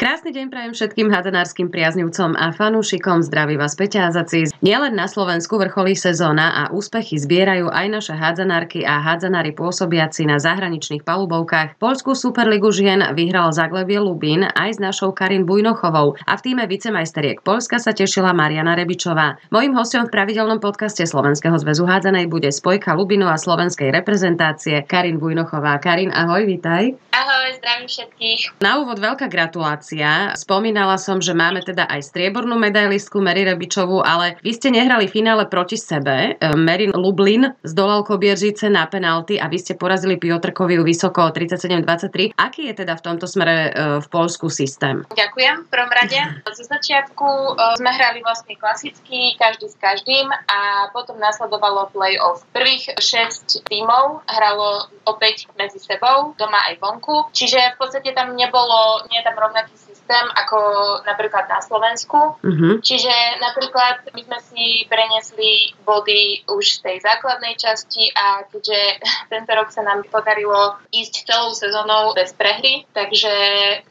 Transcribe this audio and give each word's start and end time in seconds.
Krásny 0.00 0.32
deň 0.32 0.48
prajem 0.48 0.72
všetkým 0.72 1.12
hádzanárskym 1.12 1.68
priaznivcom 1.68 2.32
a 2.32 2.56
fanúšikom. 2.56 3.20
Zdraví 3.20 3.60
vás 3.60 3.76
Peťa 3.76 4.08
Azacis. 4.08 4.48
Nielen 4.64 4.96
na 4.96 5.04
Slovensku 5.04 5.60
vrcholí 5.60 5.92
sezóna 5.92 6.56
a 6.56 6.62
úspechy 6.72 7.20
zbierajú 7.20 7.68
aj 7.68 7.86
naše 7.92 8.14
hádzanárky 8.16 8.80
a 8.80 8.96
hádzanári 8.96 9.52
pôsobiaci 9.52 10.24
na 10.24 10.40
zahraničných 10.40 11.04
palubovkách. 11.04 11.76
Polskú 11.76 12.16
superligu 12.16 12.72
žien 12.72 13.04
vyhral 13.12 13.52
Zaglebie 13.52 14.00
Lubín 14.00 14.48
aj 14.48 14.70
s 14.72 14.78
našou 14.80 15.12
Karin 15.12 15.44
Bujnochovou 15.44 16.16
a 16.24 16.32
v 16.32 16.44
týme 16.48 16.64
vicemajsteriek 16.64 17.44
Polska 17.44 17.76
sa 17.76 17.92
tešila 17.92 18.32
Mariana 18.32 18.80
Rebičová. 18.80 19.36
Mojím 19.52 19.76
hostom 19.76 20.08
v 20.08 20.16
pravidelnom 20.16 20.64
podcaste 20.64 21.04
Slovenského 21.04 21.60
zväzu 21.60 21.84
hádzanej 21.84 22.24
bude 22.24 22.48
spojka 22.48 22.96
Lubinu 22.96 23.28
a 23.28 23.36
slovenskej 23.36 23.92
reprezentácie 23.92 24.80
Karin 24.88 25.20
Bujnochová. 25.20 25.76
Karin, 25.76 26.08
ahoj, 26.08 26.48
vítaj. 26.48 26.96
Ahoj, 27.12 27.46
zdravím 27.60 27.84
všetkých. 27.84 28.64
Na 28.64 28.80
úvod 28.80 28.96
veľká 28.96 29.28
gratulácia 29.28 29.89
situácia. 29.90 30.38
Spomínala 30.38 30.96
som, 30.96 31.18
že 31.18 31.34
máme 31.34 31.62
teda 31.66 31.86
aj 31.90 32.14
striebornú 32.14 32.54
medailistku 32.54 33.18
Mary 33.18 33.42
Rebičovú, 33.42 34.02
ale 34.06 34.38
vy 34.46 34.54
ste 34.54 34.70
nehrali 34.70 35.10
finále 35.10 35.50
proti 35.50 35.74
sebe. 35.74 36.38
E, 36.38 36.54
Mary 36.54 36.90
Lublin 36.94 37.50
zdolal 37.66 38.06
Kobieržice 38.06 38.70
na 38.70 38.86
penalty 38.86 39.42
a 39.42 39.50
vy 39.50 39.58
ste 39.58 39.74
porazili 39.74 40.16
Piotrkoviu 40.16 40.86
vysoko 40.86 41.26
37-23. 41.34 42.38
Aký 42.38 42.70
je 42.70 42.74
teda 42.86 42.94
v 42.94 43.02
tomto 43.02 43.26
smere 43.26 43.56
e, 43.56 43.70
v 43.98 44.06
Polsku 44.06 44.46
systém? 44.46 45.02
Ďakujem 45.10 45.66
v 45.66 45.68
prvom 45.68 45.90
rade. 45.90 46.18
Zo 46.54 46.64
začiatku 46.70 47.26
e, 47.26 47.50
sme 47.82 47.90
hrali 47.90 48.22
vlastne 48.22 48.54
klasicky, 48.54 49.34
každý 49.40 49.66
s 49.70 49.76
každým 49.80 50.30
a 50.30 50.90
potom 50.94 51.18
nasledovalo 51.18 51.90
play-off. 51.90 52.46
Prvých 52.54 52.94
6 52.98 53.66
tímov 53.66 54.22
hralo 54.28 54.90
opäť 55.08 55.50
medzi 55.58 55.82
sebou, 55.82 56.36
doma 56.38 56.60
aj 56.70 56.78
vonku. 56.78 57.32
Čiže 57.34 57.74
v 57.74 57.78
podstate 57.80 58.12
tam 58.14 58.36
nebolo, 58.36 59.06
nie 59.10 59.18
je 59.18 59.26
tam 59.26 59.36
rovnaký 59.36 59.79
systém 59.80 60.26
ako 60.34 60.58
napríklad 61.06 61.46
na 61.46 61.60
Slovensku. 61.62 62.36
Uh-huh. 62.40 62.72
Čiže 62.82 63.12
napríklad 63.38 64.10
my 64.10 64.22
sme 64.26 64.38
si 64.42 64.64
prenesli 64.90 65.74
body 65.84 66.46
už 66.50 66.80
z 66.80 66.82
tej 66.82 66.96
základnej 67.04 67.54
časti 67.54 68.10
a 68.14 68.42
keďže 68.48 68.78
tento 69.32 69.52
rok 69.54 69.68
sa 69.70 69.86
nám 69.86 70.02
podarilo 70.08 70.78
ísť 70.90 71.26
celou 71.26 71.52
sezónou 71.54 72.16
bez 72.16 72.32
prehry, 72.34 72.88
takže 72.96 73.30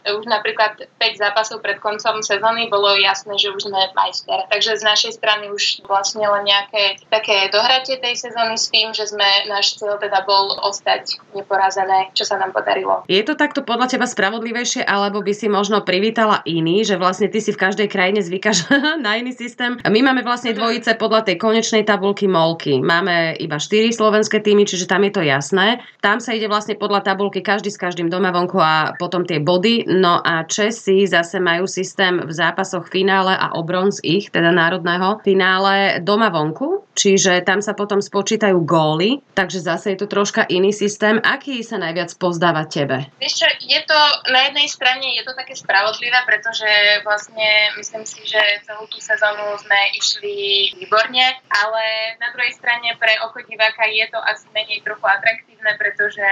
už 0.09 0.25
napríklad 0.25 0.89
5 0.97 1.21
zápasov 1.21 1.61
pred 1.61 1.79
koncom 1.79 2.19
sezóny 2.19 2.67
bolo 2.67 2.95
jasné, 2.99 3.37
že 3.39 3.53
už 3.53 3.69
sme 3.69 3.91
majster. 3.95 4.49
Takže 4.49 4.79
z 4.79 4.83
našej 4.83 5.11
strany 5.19 5.53
už 5.53 5.85
vlastne 5.85 6.25
len 6.25 6.43
nejaké 6.47 6.99
také 7.07 7.47
dohratie 7.53 8.01
tej 8.01 8.17
sezóny 8.17 8.57
s 8.57 8.71
tým, 8.73 8.91
že 8.91 9.05
sme 9.07 9.47
náš 9.47 9.77
cieľ 9.77 10.01
teda 10.01 10.25
bol 10.25 10.57
ostať 10.65 11.21
neporazené, 11.37 12.11
čo 12.17 12.25
sa 12.25 12.41
nám 12.41 12.51
podarilo. 12.51 13.05
Je 13.05 13.21
to 13.21 13.37
takto 13.37 13.61
podľa 13.61 13.93
teba 13.93 14.09
spravodlivejšie, 14.09 14.81
alebo 14.81 15.21
by 15.21 15.33
si 15.35 15.45
možno 15.45 15.68
privítala 15.85 16.41
iný, 16.49 16.81
že 16.81 16.97
vlastne 16.97 17.29
ty 17.29 17.37
si 17.37 17.53
v 17.53 17.61
každej 17.61 17.87
krajine 17.87 18.25
zvykaš 18.25 18.65
na 19.05 19.21
iný 19.21 19.37
systém. 19.37 19.77
My 19.85 20.01
máme 20.01 20.25
vlastne 20.25 20.57
dvojice 20.57 20.97
podľa 20.97 21.29
tej 21.29 21.37
konečnej 21.37 21.85
tabulky 21.85 22.25
molky. 22.25 22.81
Máme 22.81 23.37
iba 23.37 23.61
4 23.61 23.93
slovenské 23.93 24.41
týmy, 24.41 24.65
čiže 24.65 24.89
tam 24.89 25.05
je 25.05 25.13
to 25.13 25.21
jasné. 25.21 25.85
Tam 26.01 26.17
sa 26.17 26.33
ide 26.33 26.49
vlastne 26.49 26.73
podľa 26.73 27.05
tabulky 27.05 27.45
každý 27.45 27.69
s 27.69 27.77
každým 27.77 28.09
doma 28.09 28.33
vonku 28.33 28.57
a 28.57 28.97
potom 28.97 29.21
tie 29.21 29.37
body. 29.37 29.85
No 29.85 30.17
a 30.25 30.47
Česi 30.49 31.05
zase 31.05 31.37
majú 31.37 31.69
systém 31.69 32.17
v 32.25 32.31
zápasoch 32.33 32.89
finále 32.89 33.37
a 33.37 33.53
o 33.53 33.61
bronz 33.61 34.01
ich, 34.01 34.33
teda 34.33 34.49
národného 34.49 35.21
finále 35.21 35.99
doma 35.99 36.31
vonku, 36.31 36.87
čiže 36.95 37.43
tam 37.43 37.59
sa 37.59 37.75
potom 37.75 37.99
spočítajú 37.99 38.57
góly, 38.63 39.19
takže 39.35 39.59
zase 39.59 39.93
je 39.93 39.97
to 39.99 40.07
troška 40.07 40.47
iný 40.47 40.71
systém. 40.71 41.19
Aký 41.19 41.61
sa 41.61 41.75
najviac 41.75 42.15
pozdáva 42.15 42.63
tebe? 42.65 43.11
Vieš 43.19 43.43
čo, 43.43 43.47
je 43.59 43.81
to 43.83 43.99
na 44.31 44.47
jednej 44.47 44.67
strane 44.71 45.05
je 45.19 45.23
to 45.27 45.33
také 45.35 45.58
spravodlivé, 45.59 46.15
pretože 46.23 46.69
vlastne 47.03 47.75
myslím 47.75 48.07
si, 48.07 48.23
že 48.23 48.39
celú 48.63 48.87
tú 48.87 49.03
sezónu 49.03 49.59
sme 49.59 49.79
išli 49.99 50.71
výborne, 50.79 51.43
ale 51.51 51.83
na 52.17 52.31
druhej 52.31 52.55
strane 52.55 52.95
pre 52.95 53.19
oko 53.27 53.43
diváka 53.43 53.83
je 53.91 54.07
to 54.07 54.19
asi 54.23 54.47
menej 54.55 54.79
trochu 54.81 55.03
atraktívne, 55.03 55.75
pretože 55.75 56.25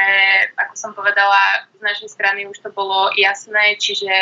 ako 0.56 0.74
som 0.80 0.92
povedala, 0.96 1.68
z 1.76 1.82
našej 1.84 2.10
strany 2.10 2.48
už 2.48 2.58
to 2.64 2.72
bolo 2.72 3.12
jasné, 3.20 3.76
čiže 3.78 4.16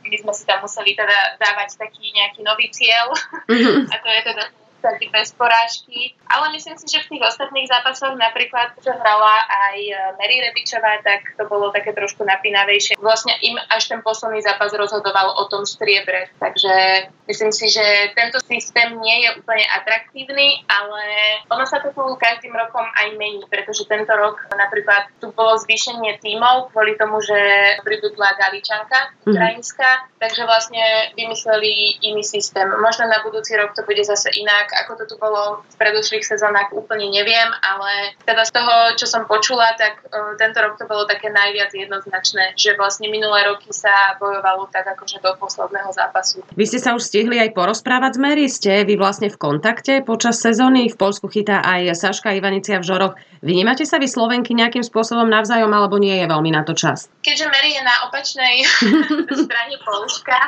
my 0.00 0.16
sme 0.16 0.32
si 0.32 0.44
tam 0.46 0.62
museli 0.62 0.94
teda 0.94 1.36
dávať 1.42 1.76
taký 1.76 2.14
nejaký 2.14 2.40
nový 2.46 2.70
cieľ 2.70 3.10
mm-hmm. 3.50 3.88
a 3.92 3.94
to 3.98 4.08
je 4.08 4.22
teda 4.30 4.44
taký 4.82 5.08
bez 5.08 5.30
porážky. 5.38 6.18
Ale 6.26 6.50
myslím 6.52 6.74
si, 6.76 6.90
že 6.90 7.06
v 7.06 7.16
tých 7.16 7.22
ostatných 7.22 7.70
zápasoch, 7.70 8.18
napríklad, 8.18 8.74
čo 8.82 8.90
hrala 8.90 9.34
aj 9.46 9.78
e, 9.78 9.94
Mary 10.18 10.42
Rebičová, 10.42 10.98
tak 11.06 11.38
to 11.38 11.46
bolo 11.46 11.70
také 11.70 11.94
trošku 11.94 12.26
napínavejšie. 12.26 12.98
Vlastne 12.98 13.38
im 13.46 13.54
až 13.70 13.88
ten 13.88 14.02
posledný 14.02 14.42
zápas 14.42 14.74
rozhodoval 14.74 15.38
o 15.38 15.44
tom 15.46 15.62
striebre. 15.62 16.28
Takže 16.42 17.06
myslím 17.30 17.52
si, 17.54 17.70
že 17.70 18.10
tento 18.18 18.42
systém 18.42 18.98
nie 18.98 19.28
je 19.28 19.38
úplne 19.38 19.62
atraktívny, 19.78 20.66
ale 20.66 21.02
ono 21.46 21.62
sa 21.62 21.78
to 21.78 21.94
tu 21.94 22.02
každým 22.18 22.52
rokom 22.56 22.82
aj 22.82 23.14
mení, 23.14 23.44
pretože 23.46 23.86
tento 23.86 24.10
rok 24.16 24.40
napríklad 24.50 25.12
tu 25.20 25.30
bolo 25.30 25.54
zvýšenie 25.60 26.18
tímov 26.18 26.72
kvôli 26.72 26.96
tomu, 26.96 27.20
že 27.20 27.36
pribudla 27.84 28.34
Galičanka 28.40 29.12
mhm. 29.22 29.36
ukrajinská, 29.36 29.90
mm-hmm. 29.92 30.18
takže 30.18 30.42
vlastne 30.48 30.84
vymysleli 31.14 32.02
iný 32.02 32.24
systém. 32.24 32.66
Možno 32.80 33.06
na 33.06 33.20
budúci 33.20 33.54
rok 33.54 33.76
to 33.76 33.84
bude 33.84 34.00
zase 34.02 34.32
inak, 34.32 34.71
ako 34.72 34.92
to 34.98 35.04
tu 35.04 35.16
bolo 35.20 35.60
v 35.62 35.74
predošlých 35.76 36.24
sezónach, 36.24 36.72
úplne 36.72 37.12
neviem, 37.12 37.48
ale 37.60 38.16
teda 38.24 38.42
z 38.48 38.52
toho, 38.56 38.74
čo 38.96 39.06
som 39.06 39.28
počula, 39.28 39.76
tak 39.76 40.00
uh, 40.08 40.34
tento 40.40 40.58
rok 40.64 40.80
to 40.80 40.88
bolo 40.88 41.04
také 41.04 41.28
najviac 41.28 41.70
jednoznačné, 41.70 42.56
že 42.56 42.74
vlastne 42.80 43.12
minulé 43.12 43.44
roky 43.44 43.68
sa 43.70 44.16
bojovalo 44.16 44.72
tak 44.72 44.88
akože 44.88 45.20
do 45.20 45.36
posledného 45.36 45.92
zápasu. 45.92 46.40
Vy 46.56 46.64
ste 46.64 46.80
sa 46.80 46.96
už 46.96 47.04
stihli 47.04 47.36
aj 47.36 47.52
porozprávať 47.52 48.16
s 48.16 48.18
Mary? 48.18 48.44
Ste 48.48 48.88
vy 48.88 48.96
vlastne 48.96 49.28
v 49.28 49.36
kontakte 49.36 50.00
počas 50.00 50.40
sezóny? 50.40 50.88
V 50.88 50.96
Polsku 50.96 51.28
chytá 51.28 51.60
aj 51.60 51.92
Saška 51.92 52.32
Ivanicia 52.32 52.80
v 52.80 52.88
Žoroch. 52.88 53.14
Vnímate 53.42 53.82
sa 53.82 53.98
vy 53.98 54.06
Slovenky 54.06 54.54
nejakým 54.54 54.86
spôsobom 54.86 55.26
navzájom, 55.26 55.70
alebo 55.74 55.98
nie 55.98 56.14
je 56.14 56.26
veľmi 56.30 56.54
na 56.54 56.62
to 56.62 56.78
čas? 56.78 57.10
Keďže 57.26 57.50
Mary 57.50 57.74
je 57.74 57.82
na 57.82 57.96
opačnej 58.06 58.54
strane 59.46 59.76
Polska, 59.82 60.38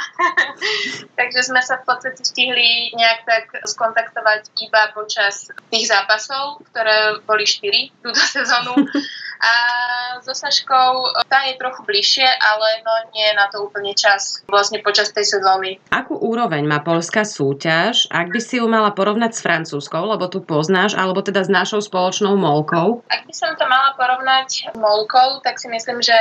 takže 1.18 1.50
sme 1.50 1.58
sa 1.58 1.82
v 1.82 1.90
podstate 1.90 2.22
stihli 2.22 2.94
nejak 2.94 3.26
tak 3.26 3.44
skontaktovať 3.66 4.13
kontaktovať 4.14 4.42
iba 4.62 4.82
počas 4.94 5.50
tých 5.74 5.90
zápasov, 5.90 6.62
ktoré 6.70 7.18
boli 7.26 7.42
4 7.42 7.90
túto 7.98 8.20
sezónu. 8.22 8.78
A 9.44 9.54
so 10.24 10.32
Saškou 10.32 11.20
tá 11.28 11.44
je 11.44 11.60
trochu 11.60 11.84
bližšie, 11.84 12.24
ale 12.24 12.80
no 12.80 12.92
nie 13.12 13.28
je 13.28 13.34
na 13.36 13.52
to 13.52 13.60
úplne 13.60 13.92
čas 13.92 14.40
vlastne 14.48 14.80
počas 14.80 15.12
tej 15.12 15.36
sezóny. 15.36 15.76
Akú 15.92 16.16
úroveň 16.16 16.64
má 16.64 16.80
polská 16.80 17.28
súťaž, 17.28 18.08
ak 18.08 18.32
by 18.32 18.40
si 18.40 18.56
ju 18.56 18.64
mala 18.64 18.96
porovnať 18.96 19.36
s 19.36 19.44
francúzskou, 19.44 20.00
lebo 20.00 20.32
tu 20.32 20.40
poznáš, 20.40 20.96
alebo 20.96 21.20
teda 21.20 21.44
s 21.44 21.52
našou 21.52 21.84
spoločnou 21.84 22.40
molkou? 22.40 23.04
Ak 23.12 23.28
by 23.28 23.34
som 23.36 23.52
to 23.60 23.68
mala 23.68 23.92
porovnať 24.00 24.72
s 24.72 24.76
molkou, 24.80 25.44
tak 25.44 25.60
si 25.60 25.68
myslím, 25.68 26.00
že 26.00 26.16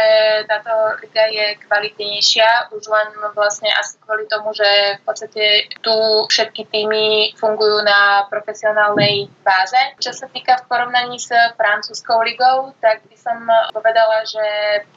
táto 0.52 1.00
liga 1.00 1.24
je 1.32 1.56
kvalitnejšia, 1.64 2.76
už 2.76 2.84
len 2.92 3.08
vlastne 3.32 3.72
asi 3.72 3.96
kvôli 4.04 4.28
tomu, 4.28 4.52
že 4.52 5.00
v 5.00 5.04
podstate 5.08 5.72
tu 5.80 5.96
všetky 6.28 6.68
týmy 6.68 7.40
fungujú 7.40 7.88
na 7.88 8.28
profesionálnej 8.28 9.32
báze. 9.48 9.80
Čo 10.04 10.12
sa 10.12 10.28
týka 10.28 10.60
v 10.60 10.68
porovnaní 10.68 11.16
s 11.16 11.32
francúzskou 11.56 12.20
ligou, 12.28 12.76
tak 12.84 13.06
som 13.24 13.40
povedala, 13.72 14.28
že 14.28 14.44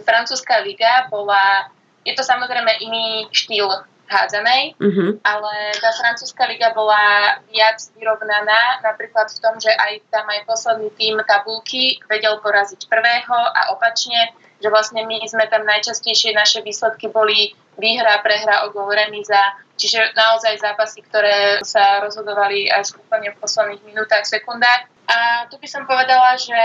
francúzska 0.02 0.66
liga 0.66 1.06
bola, 1.06 1.70
je 2.02 2.12
to 2.18 2.26
samozrejme 2.26 2.68
iný 2.82 3.30
štýl 3.30 3.70
hádzanej, 4.06 4.78
uh-huh. 4.78 5.18
ale 5.26 5.52
tá 5.82 5.90
francúzska 5.94 6.46
liga 6.46 6.70
bola 6.70 7.38
viac 7.50 7.82
vyrovnaná, 7.98 8.82
napríklad 8.82 9.30
v 9.30 9.42
tom, 9.42 9.54
že 9.58 9.70
aj 9.70 10.02
tam 10.10 10.26
aj 10.30 10.46
posledný 10.46 10.90
tým 10.94 11.18
tabulky 11.26 11.98
vedel 12.06 12.38
poraziť 12.38 12.86
prvého 12.86 13.34
a 13.34 13.74
opačne, 13.74 14.30
že 14.62 14.70
vlastne 14.70 15.04
my 15.04 15.20
sme 15.26 15.50
tam 15.50 15.66
najčastejšie, 15.66 16.32
naše 16.32 16.62
výsledky 16.62 17.10
boli 17.10 17.52
výhra, 17.76 18.22
prehra, 18.24 18.64
o 18.64 18.72
gol, 18.72 18.88
remíza, 18.88 19.58
čiže 19.76 20.16
naozaj 20.16 20.62
zápasy, 20.62 21.04
ktoré 21.04 21.60
sa 21.60 22.00
rozhodovali 22.00 22.72
až 22.72 22.96
úplne 22.96 23.34
v 23.34 23.40
posledných 23.42 23.82
minútach, 23.84 24.24
sekundách. 24.24 24.88
A 25.06 25.46
tu 25.46 25.56
by 25.62 25.68
som 25.70 25.86
povedala, 25.86 26.34
že 26.34 26.58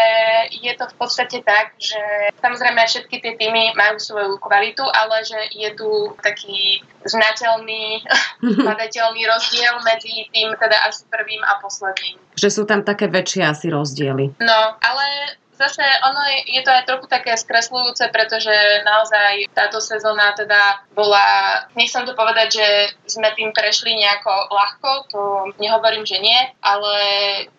je 0.49 0.73
to 0.73 0.89
v 0.89 0.95
podstate 0.97 1.45
tak, 1.45 1.77
že 1.77 2.01
samozrejme 2.41 2.81
všetky 2.81 3.21
tie 3.21 3.33
týmy 3.37 3.77
majú 3.77 4.01
svoju 4.01 4.41
kvalitu, 4.41 4.81
ale 4.81 5.21
že 5.21 5.37
je 5.53 5.69
tu 5.77 5.89
taký 6.25 6.81
znateľný, 7.05 8.01
hľadateľný 8.65 9.21
rozdiel 9.29 9.73
medzi 9.85 10.25
tým 10.33 10.57
teda 10.57 10.77
asi 10.89 11.05
prvým 11.07 11.41
a 11.45 11.61
posledným. 11.61 12.17
Že 12.33 12.49
sú 12.49 12.63
tam 12.65 12.81
také 12.81 13.05
väčšie 13.05 13.45
asi 13.45 13.69
rozdiely. 13.69 14.41
No, 14.41 14.59
ale 14.81 15.05
zase 15.61 15.85
ono 16.01 16.21
je, 16.25 16.39
je 16.57 16.61
to 16.65 16.71
aj 16.73 16.83
trochu 16.89 17.05
také 17.05 17.37
skresľujúce, 17.37 18.09
pretože 18.09 18.53
naozaj 18.81 19.53
táto 19.53 19.77
sezóna 19.77 20.33
teda 20.33 20.81
bola, 20.97 21.21
nechcem 21.77 22.01
to 22.09 22.17
povedať, 22.17 22.57
že 22.57 22.67
sme 23.05 23.29
tým 23.37 23.53
prešli 23.53 23.93
nejako 23.93 24.33
ľahko, 24.49 24.89
to 25.13 25.21
nehovorím, 25.61 26.01
že 26.09 26.17
nie, 26.17 26.41
ale 26.65 26.93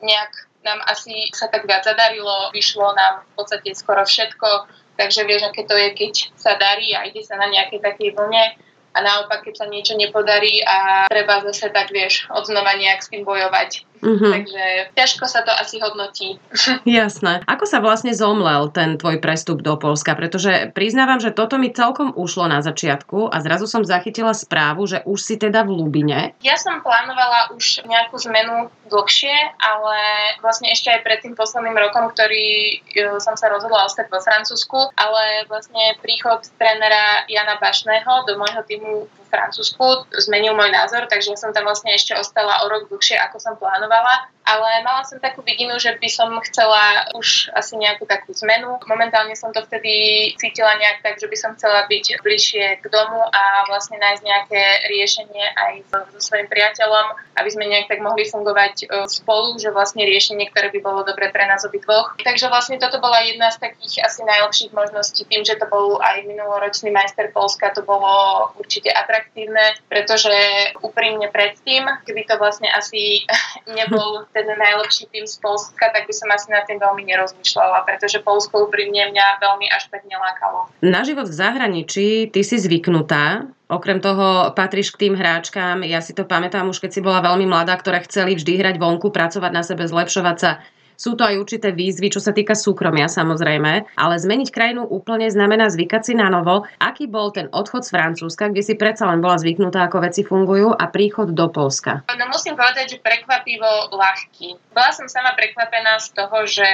nejak 0.02 0.50
nám 0.62 0.80
asi 0.86 1.30
sa 1.34 1.50
tak 1.50 1.66
viac 1.66 1.82
zadarilo, 1.84 2.50
vyšlo 2.54 2.94
nám 2.94 3.26
v 3.26 3.32
podstate 3.34 3.74
skoro 3.74 4.06
všetko, 4.06 4.70
takže 4.98 5.26
vieš, 5.26 5.50
aké 5.50 5.62
to 5.66 5.74
je, 5.74 5.88
keď 5.94 6.12
sa 6.38 6.54
darí 6.58 6.94
a 6.94 7.06
ide 7.06 7.22
sa 7.22 7.38
na 7.38 7.50
nejakej 7.50 7.82
takej 7.82 8.14
vlne 8.14 8.54
a 8.92 8.98
naopak, 9.00 9.42
keď 9.44 9.64
sa 9.64 9.66
niečo 9.66 9.96
nepodarí 9.96 10.60
a 10.62 11.08
treba 11.08 11.40
zase 11.48 11.72
tak, 11.72 11.88
vieš, 11.90 12.28
odznova 12.28 12.76
nejak 12.76 13.00
s 13.00 13.10
tým 13.10 13.24
bojovať. 13.24 13.88
Mm-hmm. 14.02 14.32
Takže 14.34 14.64
ťažko 14.98 15.24
sa 15.30 15.46
to 15.46 15.54
asi 15.54 15.78
hodnotí. 15.78 16.42
Jasné. 16.84 17.46
Ako 17.46 17.64
sa 17.70 17.78
vlastne 17.78 18.10
zomlel 18.10 18.74
ten 18.74 18.98
tvoj 18.98 19.22
prestup 19.22 19.62
do 19.62 19.78
Polska? 19.78 20.18
Pretože 20.18 20.74
priznávam, 20.74 21.22
že 21.22 21.30
toto 21.30 21.54
mi 21.56 21.70
celkom 21.70 22.10
ušlo 22.10 22.50
na 22.50 22.58
začiatku 22.60 23.30
a 23.30 23.36
zrazu 23.38 23.70
som 23.70 23.86
zachytila 23.86 24.34
správu, 24.34 24.90
že 24.90 25.06
už 25.06 25.18
si 25.22 25.34
teda 25.38 25.62
v 25.62 25.70
Lubine. 25.78 26.34
Ja 26.42 26.58
som 26.58 26.82
plánovala 26.82 27.54
už 27.54 27.86
nejakú 27.86 28.18
zmenu 28.26 28.74
dlhšie, 28.90 29.34
ale 29.62 29.98
vlastne 30.42 30.74
ešte 30.74 30.90
aj 30.90 31.00
pred 31.06 31.18
tým 31.22 31.38
posledným 31.38 31.78
rokom, 31.78 32.10
ktorý 32.10 32.82
e, 32.92 33.16
som 33.22 33.38
sa 33.38 33.48
rozhodla 33.48 33.86
ostať 33.86 34.10
vo 34.10 34.18
Francúzsku, 34.18 34.78
ale 34.98 35.46
vlastne 35.46 35.94
príchod 36.02 36.42
trénera 36.58 37.24
Jana 37.30 37.56
Bašného 37.62 38.26
do 38.26 38.34
môjho 38.34 38.62
týmu 38.66 39.06
v 39.06 39.21
Francúzsku 39.32 40.12
zmenil 40.20 40.52
môj 40.52 40.68
názor, 40.68 41.08
takže 41.08 41.32
som 41.40 41.56
tam 41.56 41.64
vlastne 41.64 41.96
ešte 41.96 42.12
ostala 42.12 42.60
o 42.62 42.68
rok 42.68 42.92
dlhšie, 42.92 43.16
ako 43.16 43.40
som 43.40 43.56
plánovala 43.56 44.28
ale 44.42 44.82
mala 44.82 45.06
som 45.06 45.22
takú 45.22 45.46
vidinu, 45.46 45.78
že 45.78 45.94
by 45.94 46.08
som 46.10 46.34
chcela 46.42 47.06
už 47.14 47.54
asi 47.54 47.78
nejakú 47.78 48.04
takú 48.10 48.34
zmenu. 48.34 48.82
Momentálne 48.90 49.38
som 49.38 49.54
to 49.54 49.62
vtedy 49.62 50.34
cítila 50.34 50.74
nejak 50.82 50.98
tak, 51.06 51.22
že 51.22 51.30
by 51.30 51.36
som 51.38 51.54
chcela 51.54 51.86
byť 51.86 52.18
bližšie 52.26 52.82
k 52.82 52.84
domu 52.90 53.22
a 53.30 53.42
vlastne 53.70 54.02
nájsť 54.02 54.22
nejaké 54.22 54.62
riešenie 54.90 55.44
aj 55.54 55.72
so, 55.86 55.98
svojím 56.18 56.50
priateľom, 56.50 57.38
aby 57.38 57.48
sme 57.54 57.70
nejak 57.70 57.86
tak 57.86 58.02
mohli 58.02 58.26
fungovať 58.26 58.74
e, 58.82 58.86
spolu, 59.06 59.62
že 59.62 59.70
vlastne 59.70 60.02
riešenie, 60.02 60.50
ktoré 60.50 60.74
by 60.74 60.80
bolo 60.82 61.06
dobre 61.06 61.30
pre 61.30 61.46
nás 61.46 61.62
obidvoch. 61.62 62.18
Takže 62.18 62.50
vlastne 62.50 62.82
toto 62.82 62.98
bola 62.98 63.22
jedna 63.22 63.54
z 63.54 63.62
takých 63.62 64.02
asi 64.02 64.26
najlepších 64.26 64.74
možností. 64.74 65.22
Tým, 65.30 65.46
že 65.46 65.54
to 65.54 65.70
bol 65.70 66.02
aj 66.02 66.26
minuloročný 66.26 66.90
majster 66.90 67.30
Polska, 67.30 67.70
to 67.70 67.86
bolo 67.86 68.50
určite 68.58 68.90
atraktívne, 68.90 69.78
pretože 69.86 70.34
úprimne 70.82 71.30
predtým, 71.30 71.86
keby 72.02 72.26
to 72.26 72.34
vlastne 72.42 72.66
asi 72.74 73.22
nebol 73.78 74.26
ten 74.32 74.48
najlepší 74.48 75.12
tým 75.12 75.28
z 75.28 75.36
Polska, 75.38 75.92
tak 75.92 76.08
by 76.08 76.14
som 76.16 76.28
asi 76.32 76.48
nad 76.48 76.64
tým 76.64 76.80
veľmi 76.80 77.04
nerozmýšľala, 77.04 77.84
pretože 77.84 78.24
Polsko 78.24 78.66
úprimne 78.66 79.12
mňa 79.12 79.26
veľmi 79.38 79.68
až 79.68 79.92
tak 79.92 80.08
nelákalo. 80.08 80.72
Na 80.80 81.04
život 81.04 81.28
v 81.28 81.36
zahraničí 81.36 82.32
ty 82.32 82.40
si 82.42 82.56
zvyknutá, 82.56 83.46
Okrem 83.72 84.04
toho 84.04 84.52
patríš 84.52 84.92
k 84.92 85.08
tým 85.08 85.14
hráčkám, 85.16 85.80
ja 85.80 86.04
si 86.04 86.12
to 86.12 86.28
pamätám 86.28 86.68
už 86.68 86.76
keď 86.76 86.90
si 86.92 87.00
bola 87.00 87.24
veľmi 87.24 87.48
mladá, 87.48 87.72
ktoré 87.80 88.04
chceli 88.04 88.36
vždy 88.36 88.60
hrať 88.60 88.76
vonku, 88.76 89.08
pracovať 89.08 89.48
na 89.48 89.64
sebe, 89.64 89.88
zlepšovať 89.88 90.36
sa 90.36 90.60
sú 91.02 91.18
to 91.18 91.26
aj 91.26 91.34
určité 91.34 91.74
výzvy, 91.74 92.14
čo 92.14 92.22
sa 92.22 92.30
týka 92.30 92.54
súkromia 92.54 93.10
samozrejme, 93.10 93.98
ale 93.98 94.14
zmeniť 94.22 94.54
krajinu 94.54 94.86
úplne 94.86 95.26
znamená 95.26 95.66
zvykať 95.66 96.02
si 96.06 96.14
na 96.14 96.30
novo. 96.30 96.62
Aký 96.78 97.10
bol 97.10 97.34
ten 97.34 97.50
odchod 97.50 97.82
z 97.82 97.90
Francúzska, 97.90 98.54
kde 98.54 98.62
si 98.62 98.78
predsa 98.78 99.10
len 99.10 99.18
bola 99.18 99.34
zvyknutá, 99.34 99.90
ako 99.90 100.06
veci 100.06 100.22
fungujú 100.22 100.70
a 100.70 100.86
príchod 100.86 101.34
do 101.34 101.50
Polska? 101.50 102.06
No 102.06 102.30
musím 102.30 102.54
povedať, 102.54 102.94
že 102.94 102.98
prekvapivo 103.02 103.90
ľahký. 103.90 104.54
Bola 104.70 104.94
som 104.94 105.10
sama 105.10 105.34
prekvapená 105.34 105.98
z 105.98 106.14
toho, 106.14 106.38
že 106.46 106.68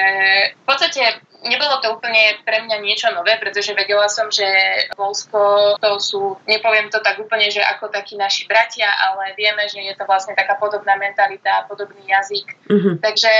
v 0.53 0.65
podstate 0.69 1.25
Nebolo 1.39 1.79
to 1.79 1.95
úplne 1.95 2.35
pre 2.43 2.59
mňa 2.67 2.83
niečo 2.83 3.07
nové, 3.15 3.39
pretože 3.39 3.71
vedela 3.71 4.11
som, 4.11 4.27
že 4.27 4.43
Polsko 4.91 5.71
to 5.79 5.95
sú, 5.95 6.35
nepoviem 6.43 6.91
to 6.91 6.99
tak 6.99 7.15
úplne, 7.15 7.47
že 7.47 7.63
ako 7.63 7.87
takí 7.87 8.19
naši 8.19 8.43
bratia, 8.43 8.91
ale 8.91 9.31
vieme, 9.39 9.63
že 9.71 9.79
je 9.79 9.95
to 9.95 10.03
vlastne 10.03 10.35
taká 10.35 10.59
podobná 10.59 10.99
mentalita, 10.99 11.63
podobný 11.71 12.03
jazyk. 12.11 12.47
Mm-hmm. 12.67 12.95
Takže 12.99 13.31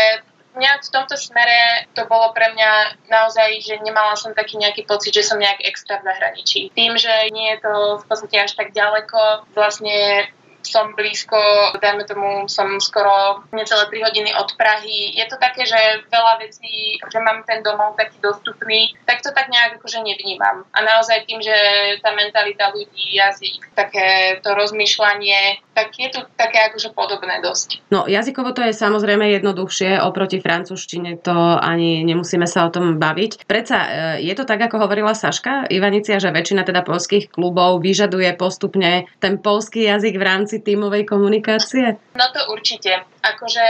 nejak 0.59 0.83
v 0.85 0.94
tomto 0.94 1.15
smere 1.15 1.88
to 1.95 2.03
bolo 2.06 2.35
pre 2.35 2.51
mňa 2.51 3.01
naozaj, 3.07 3.63
že 3.63 3.79
nemala 3.81 4.13
som 4.19 4.35
taký 4.35 4.59
nejaký 4.59 4.83
pocit, 4.85 5.15
že 5.15 5.25
som 5.25 5.39
nejak 5.39 5.63
extra 5.63 6.03
v 6.03 6.11
zahraničí. 6.11 6.69
Tým, 6.75 7.00
že 7.00 7.11
nie 7.31 7.56
je 7.56 7.63
to 7.63 7.73
v 8.00 8.06
podstate 8.06 8.38
až 8.38 8.51
tak 8.53 8.75
ďaleko, 8.75 9.50
vlastne 9.56 10.27
som 10.61 10.94
blízko, 10.94 11.38
dajme 11.79 12.03
tomu, 12.06 12.45
som 12.51 12.77
skoro 12.79 13.44
necelé 13.56 13.89
3 13.89 14.06
hodiny 14.06 14.31
od 14.35 14.50
Prahy. 14.56 15.15
Je 15.17 15.25
to 15.25 15.39
také, 15.41 15.65
že 15.65 16.06
veľa 16.11 16.39
vecí, 16.44 17.00
že 17.00 17.19
mám 17.19 17.44
ten 17.44 17.65
domov 17.65 17.97
taký 17.97 18.19
dostupný, 18.21 18.94
tak 19.03 19.23
to 19.23 19.31
tak 19.33 19.50
nejak 19.50 19.79
akože 19.79 20.03
nevnímam. 20.03 20.67
A 20.75 20.79
naozaj 20.85 21.25
tým, 21.25 21.41
že 21.41 21.56
tá 22.03 22.13
mentalita 22.13 22.69
ľudí, 22.71 23.17
jazyk, 23.17 23.73
také 23.73 24.38
to 24.44 24.53
rozmýšľanie, 24.53 25.63
tak 25.73 25.95
je 25.95 26.09
tu 26.11 26.19
také 26.35 26.59
akože 26.69 26.91
podobné 26.91 27.39
dosť. 27.39 27.88
No 27.89 28.03
jazykovo 28.06 28.51
to 28.51 28.61
je 28.67 28.75
samozrejme 28.75 29.23
jednoduchšie, 29.39 30.03
oproti 30.03 30.44
francúzštine 30.44 31.23
to 31.23 31.35
ani 31.59 32.03
nemusíme 32.03 32.44
sa 32.44 32.67
o 32.67 32.73
tom 32.73 33.00
baviť. 33.00 33.47
Preca 33.47 33.77
e, 33.79 33.89
je 34.27 34.33
to 34.35 34.44
tak, 34.44 34.59
ako 34.59 34.83
hovorila 34.83 35.15
Saška 35.15 35.71
Ivanicia, 35.71 36.19
že 36.19 36.35
väčšina 36.35 36.67
teda 36.67 36.83
polských 36.83 37.31
klubov 37.31 37.79
vyžaduje 37.79 38.27
postupne 38.35 39.07
ten 39.23 39.39
polský 39.39 39.88
jazyk 39.88 40.19
v 40.19 40.27
rámci 40.27 40.48
tímovej 40.57 41.05
komunikácie? 41.05 42.01
No 42.17 42.25
to 42.33 42.49
určite. 42.49 43.05
Akože 43.21 43.65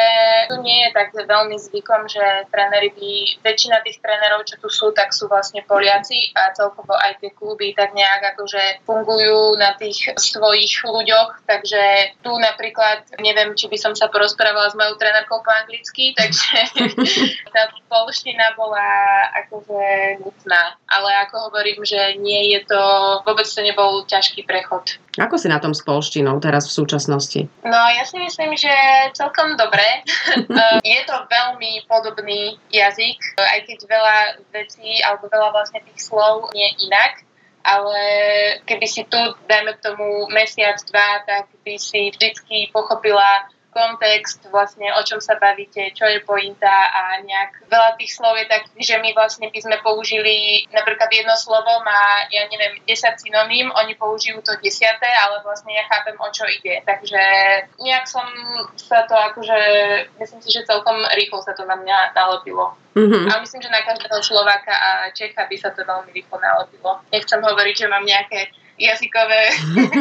tu 0.47 0.61
nie 0.63 0.87
je 0.87 0.89
tak 0.95 1.11
veľmi 1.11 1.57
zvykom, 1.59 2.07
že 2.07 2.21
tréneri 2.53 2.93
by, 2.95 3.11
väčšina 3.43 3.83
tých 3.83 3.99
trénerov, 3.99 4.47
čo 4.47 4.55
tu 4.61 4.71
sú, 4.71 4.95
tak 4.95 5.11
sú 5.11 5.27
vlastne 5.27 5.65
Poliaci 5.65 6.31
a 6.37 6.55
celkovo 6.55 6.95
aj 6.95 7.19
tie 7.19 7.33
kluby 7.33 7.73
tak 7.73 7.97
nejak 7.97 8.37
akože 8.37 8.85
fungujú 8.85 9.57
na 9.57 9.73
tých 9.75 10.13
svojich 10.15 10.85
ľuďoch, 10.85 11.49
takže 11.49 11.81
tu 12.21 12.31
napríklad, 12.37 13.09
neviem, 13.19 13.57
či 13.57 13.65
by 13.67 13.77
som 13.81 13.93
sa 13.97 14.07
porozprávala 14.07 14.69
s 14.69 14.77
mojou 14.77 14.95
trénerkou 15.01 15.41
po 15.41 15.51
anglicky, 15.51 16.13
takže 16.13 16.69
tá 17.53 17.73
polština 17.89 18.53
bola 18.53 18.85
akože 19.45 19.81
nutná, 20.21 20.77
ale 20.85 21.09
ako 21.25 21.49
hovorím, 21.49 21.81
že 21.81 22.21
nie 22.21 22.53
je 22.53 22.69
to, 22.69 22.81
vôbec 23.25 23.49
to 23.49 23.65
nebol 23.65 24.05
ťažký 24.05 24.45
prechod. 24.45 25.01
Ako 25.17 25.41
si 25.41 25.49
na 25.49 25.57
tom 25.57 25.73
s 25.73 25.81
polštinou 25.81 26.37
teraz 26.37 26.69
v 26.69 26.77
súčasnosti? 26.83 27.41
No 27.65 27.79
ja 27.89 28.05
si 28.05 28.21
myslím, 28.21 28.53
že 28.53 28.69
celkom 29.17 29.57
dobre. 29.57 30.05
je 30.85 31.01
to 31.09 31.15
veľmi 31.25 31.89
podobný 31.89 32.61
jazyk, 32.69 33.17
aj 33.41 33.59
keď 33.65 33.79
veľa 33.89 34.17
vecí 34.53 35.01
alebo 35.01 35.25
veľa 35.31 35.49
vlastne 35.49 35.81
tých 35.81 36.05
slov 36.05 36.53
nie 36.53 36.69
inak 36.85 37.25
ale 37.59 38.01
keby 38.63 38.87
si 38.87 39.03
tu, 39.05 39.19
dajme 39.45 39.75
tomu 39.83 40.31
mesiac, 40.31 40.79
dva, 40.87 41.21
tak 41.27 41.51
by 41.61 41.75
si 41.75 42.09
vždycky 42.15 42.71
pochopila 42.71 43.51
kontext, 43.69 44.41
vlastne 44.49 44.89
o 44.97 45.01
čom 45.05 45.21
sa 45.21 45.37
bavíte, 45.37 45.93
čo 45.93 46.05
je 46.09 46.19
pointa 46.25 46.89
a 46.89 47.21
nejak 47.21 47.69
veľa 47.69 47.95
tých 48.01 48.11
slov 48.17 48.33
je 48.37 48.45
tak, 48.49 48.65
že 48.75 48.97
my 48.97 49.13
vlastne 49.13 49.47
by 49.49 49.59
sme 49.61 49.77
použili 49.85 50.65
napríklad 50.73 51.09
jedno 51.13 51.37
slovo 51.37 51.69
má, 51.85 52.25
ja 52.33 52.49
neviem, 52.49 52.81
10 52.83 52.97
synonym, 53.21 53.69
oni 53.73 53.93
použijú 53.95 54.41
to 54.41 54.57
desiate, 54.59 55.05
ale 55.05 55.45
vlastne 55.45 55.69
ja 55.73 55.85
chápem, 55.85 56.17
o 56.17 56.29
čo 56.33 56.49
ide. 56.49 56.81
Takže 56.83 57.21
nejak 57.77 58.05
som 58.09 58.25
sa 58.75 59.05
to 59.05 59.13
akože, 59.13 59.57
myslím 60.17 60.41
si, 60.41 60.49
že 60.49 60.65
celkom 60.65 60.97
rýchlo 61.13 61.45
sa 61.45 61.53
to 61.53 61.63
na 61.69 61.77
mňa 61.77 62.17
nalepilo. 62.17 62.73
Mm-hmm. 62.97 63.29
A 63.29 63.39
myslím, 63.39 63.61
že 63.61 63.69
na 63.69 63.85
každého 63.85 64.19
Slováka 64.25 64.73
a 64.73 64.89
Čecha 65.13 65.45
by 65.45 65.55
sa 65.55 65.69
to 65.71 65.85
veľmi 65.85 66.09
rýchlo 66.09 66.41
nalepilo. 66.41 66.99
Nechcem 67.13 67.39
hovoriť, 67.39 67.75
že 67.85 67.87
mám 67.87 68.03
nejaké 68.03 68.49
jazykové. 68.79 69.41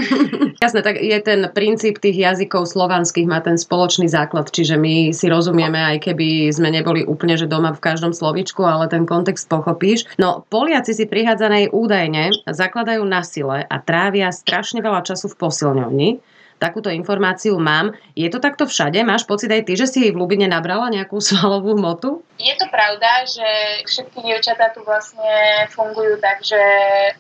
Jasné, 0.64 0.80
tak 0.87 1.02
je 1.02 1.18
ten 1.20 1.50
princíp 1.50 1.99
tých 1.99 2.14
jazykov 2.14 2.70
slovanských 2.70 3.26
má 3.26 3.42
ten 3.42 3.58
spoločný 3.58 4.06
základ, 4.06 4.49
čiže 4.49 4.78
my 4.78 5.11
si 5.11 5.26
rozumieme, 5.26 5.76
aj 5.76 6.06
keby 6.06 6.54
sme 6.54 6.70
neboli 6.70 7.02
úplne, 7.02 7.35
že 7.35 7.50
doma 7.50 7.75
v 7.75 7.82
každom 7.82 8.14
slovičku, 8.14 8.62
ale 8.62 8.87
ten 8.87 9.04
kontext 9.04 9.50
pochopíš. 9.50 10.06
No, 10.16 10.47
Poliaci 10.49 10.94
si 10.94 11.04
prihádzanej 11.11 11.75
údajne 11.75 12.47
zakladajú 12.47 13.02
na 13.02 13.26
sile 13.26 13.66
a 13.66 13.76
trávia 13.82 14.30
strašne 14.30 14.78
veľa 14.78 15.02
času 15.02 15.28
v 15.35 15.38
posilňovni. 15.42 16.11
Takúto 16.58 16.90
informáciu 16.90 17.54
mám. 17.62 17.94
Je 18.18 18.26
to 18.26 18.42
takto 18.42 18.66
všade? 18.66 18.99
Máš 19.06 19.23
pocit 19.30 19.47
aj 19.47 19.70
ty, 19.70 19.78
že 19.78 19.87
si 19.87 20.11
v 20.11 20.18
Lubine 20.18 20.50
nabrala 20.50 20.90
nejakú 20.90 21.23
svalovú 21.28 21.78
motu? 21.78 22.26
Je 22.38 22.54
to 22.58 22.66
pravda, 22.70 23.26
že 23.26 23.47
všetky 23.87 24.26
dievčatá 24.26 24.75
tu 24.75 24.82
vlastne 24.82 25.66
fungujú 25.70 26.18
tak, 26.18 26.42
že 26.42 26.58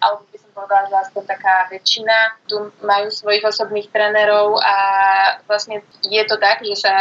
alebo 0.02 0.26
by 0.30 0.37
povedala, 0.58 0.90
že 0.90 0.96
aspoň 1.06 1.22
taká 1.30 1.70
väčšina 1.70 2.16
tu 2.50 2.74
majú 2.82 3.06
svojich 3.14 3.46
osobných 3.46 3.94
trénerov 3.94 4.58
a 4.58 4.76
vlastne 5.46 5.86
je 6.02 6.22
to 6.26 6.34
tak, 6.42 6.66
že 6.66 6.82
sa 6.82 6.94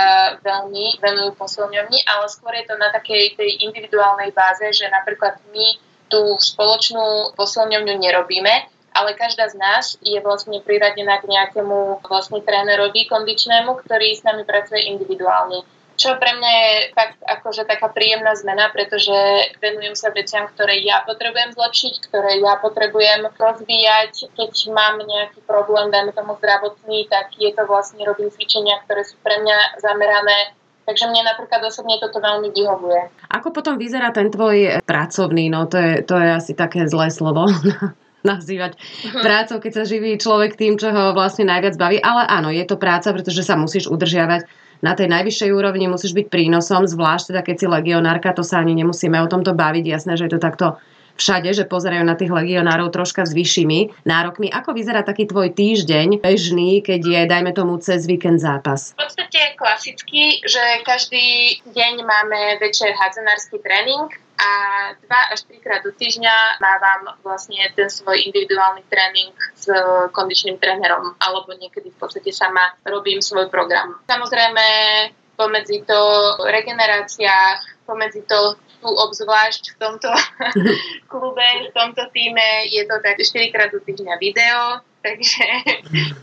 veľmi 0.45 1.01
venujú 1.01 1.33
posilňovni, 1.33 2.05
ale 2.05 2.29
skôr 2.29 2.53
je 2.53 2.69
to 2.69 2.77
na 2.77 2.93
takej 2.93 3.33
tej 3.33 3.65
individuálnej 3.65 4.29
báze, 4.37 4.69
že 4.69 4.85
napríklad 4.93 5.41
my 5.49 5.81
tú 6.05 6.37
spoločnú 6.37 7.33
posilňovňu 7.33 7.93
nerobíme, 7.97 8.53
ale 8.93 9.13
každá 9.17 9.49
z 9.49 9.57
nás 9.57 9.97
je 10.01 10.17
vlastne 10.21 10.61
priradená 10.61 11.21
k 11.21 11.29
nejakému 11.29 12.01
vlastne 12.05 12.41
trénerovi 12.45 13.09
kondičnému, 13.09 13.73
ktorý 13.85 14.13
s 14.13 14.25
nami 14.25 14.45
pracuje 14.45 14.85
individuálne. 14.89 15.65
Čo 15.97 16.21
pre 16.21 16.37
mňa 16.37 16.51
je 16.53 16.73
fakt 16.93 17.17
akože 17.25 17.65
taká 17.65 17.89
príjemná 17.89 18.37
zmena, 18.37 18.69
pretože 18.69 19.13
venujem 19.57 19.97
sa 19.97 20.13
veciam, 20.13 20.45
ktoré 20.45 20.77
ja 20.85 21.01
potrebujem 21.01 21.57
zlepšiť, 21.57 21.93
ktoré 22.05 22.37
ja 22.37 22.61
potrebujem 22.61 23.25
rozvíjať. 23.33 24.29
Keď 24.37 24.53
mám 24.77 25.01
nejaký 25.01 25.41
problém, 25.49 25.89
dajme 25.89 26.13
tomu 26.13 26.37
zdravotný, 26.37 27.09
tak 27.09 27.33
je 27.33 27.49
to 27.49 27.65
vlastne 27.65 28.05
robím 28.05 28.29
cvičenia, 28.29 28.77
ktoré 28.85 29.01
sú 29.01 29.17
pre 29.25 29.41
mňa 29.41 29.81
zamerané 29.81 30.53
Takže 30.87 31.03
mne 31.11 31.27
napríklad 31.27 31.67
osobne 31.67 31.99
toto 31.99 32.23
veľmi 32.23 32.47
vyhovuje. 32.55 33.27
Ako 33.35 33.51
potom 33.51 33.75
vyzerá 33.75 34.15
ten 34.15 34.31
tvoj 34.31 34.79
pracovný, 34.87 35.51
no 35.51 35.67
to 35.67 35.75
je, 35.75 35.93
to 36.07 36.15
je 36.15 36.29
asi 36.31 36.55
také 36.55 36.87
zlé 36.87 37.11
slovo 37.11 37.51
nazývať 38.29 38.79
uh-huh. 38.79 39.19
prácou, 39.19 39.59
keď 39.59 39.71
sa 39.75 39.83
živí 39.83 40.15
človek 40.15 40.55
tým, 40.55 40.79
čo 40.79 40.95
ho 40.95 41.11
vlastne 41.11 41.43
najviac 41.43 41.75
baví. 41.75 41.99
Ale 41.99 42.23
áno, 42.31 42.55
je 42.55 42.63
to 42.63 42.79
práca, 42.79 43.11
pretože 43.11 43.43
sa 43.43 43.59
musíš 43.59 43.91
udržiavať 43.91 44.47
na 44.81 44.93
tej 44.93 45.09
najvyššej 45.09 45.49
úrovni, 45.53 45.89
musíš 45.89 46.13
byť 46.13 46.27
prínosom, 46.29 46.85
zvlášť 46.85 47.33
teda 47.33 47.41
keď 47.41 47.55
si 47.57 47.65
legionárka, 47.65 48.35
to 48.35 48.45
sa 48.45 48.61
ani 48.61 48.77
nemusíme 48.77 49.17
o 49.17 49.27
tomto 49.31 49.57
baviť, 49.57 49.85
jasné, 49.85 50.13
že 50.17 50.29
je 50.29 50.33
to 50.37 50.41
takto 50.41 50.67
všade, 51.17 51.49
že 51.49 51.65
pozerajú 51.65 52.05
na 52.05 52.13
tých 52.13 52.29
legionárov 52.29 52.93
troška 52.93 53.25
s 53.25 53.33
vyššími 53.33 54.05
nárokmi. 54.05 54.53
Ako 54.53 54.77
vyzerá 54.77 55.01
taký 55.01 55.25
tvoj 55.25 55.49
týždeň 55.57 56.21
bežný, 56.21 56.85
keď 56.85 57.01
je, 57.01 57.21
dajme 57.25 57.51
tomu, 57.57 57.81
cez 57.81 58.05
víkend 58.05 58.37
zápas? 58.37 58.93
V 58.93 59.01
podstate 59.01 59.57
klasicky, 59.57 60.45
že 60.45 60.61
každý 60.85 61.57
deň 61.73 61.93
máme 62.05 62.61
večer 62.61 62.93
hadzenársky 62.93 63.57
tréning, 63.65 64.13
a 64.37 64.49
dva 65.01 65.21
až 65.33 65.49
trikrát 65.49 65.81
do 65.81 65.89
týždňa 65.89 66.61
mávam 66.61 67.17
vlastne 67.25 67.57
ten 67.73 67.89
svoj 67.89 68.21
individuálny 68.29 68.85
tréning 68.85 69.33
s 69.57 69.65
kondičným 70.13 70.61
trénerom 70.61 71.17
alebo 71.17 71.57
niekedy 71.57 71.89
v 71.89 71.97
podstate 71.97 72.29
sama 72.29 72.77
robím 72.85 73.17
svoj 73.17 73.49
program. 73.49 73.97
Samozrejme 74.05 74.65
pomedzi 75.33 75.81
to 75.85 75.99
regenerácia, 76.45 77.33
pomedzi 77.85 78.21
to 78.29 78.57
tu 78.77 78.89
obzvlášť 78.93 79.73
v 79.73 79.77
tomto 79.81 80.09
klube, 81.11 81.47
v 81.65 81.73
tomto 81.73 82.03
týme 82.13 82.69
je 82.69 82.85
to 82.85 82.95
tak 83.01 83.17
4 83.17 83.53
krát 83.53 83.69
do 83.73 83.81
týždňa 83.81 84.15
video, 84.21 84.85
takže 85.05 85.45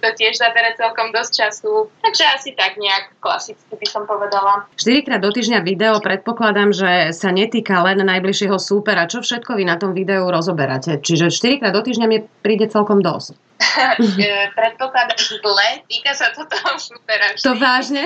to 0.02 0.08
tiež 0.14 0.38
zabere 0.38 0.74
celkom 0.74 1.14
dosť 1.14 1.32
času. 1.32 1.88
Takže 2.02 2.24
asi 2.34 2.50
tak 2.56 2.76
nejak 2.76 3.16
klasicky 3.20 3.74
by 3.74 3.86
som 3.86 4.02
povedala. 4.04 4.66
4 4.76 5.06
krát 5.06 5.20
do 5.22 5.30
týždňa 5.30 5.60
video 5.64 5.98
predpokladám, 6.00 6.74
že 6.74 7.14
sa 7.14 7.30
netýka 7.30 7.80
len 7.84 8.02
najbližšieho 8.02 8.56
súpera. 8.56 9.10
Čo 9.10 9.24
všetko 9.24 9.56
vy 9.56 9.64
na 9.68 9.76
tom 9.76 9.92
videu 9.92 10.26
rozoberáte? 10.28 10.98
Čiže 11.00 11.30
4 11.30 11.60
krát 11.62 11.72
do 11.72 11.82
týždňa 11.84 12.06
mi 12.08 12.18
príde 12.42 12.66
celkom 12.68 13.00
dosť. 13.04 13.36
predpokladám 14.58 15.18
zle, 15.18 15.68
týka 15.86 16.12
sa 16.14 16.30
to 16.34 16.42
toho 16.46 16.74
súpera. 16.78 17.32
To 17.38 17.54
vážne? 17.56 18.02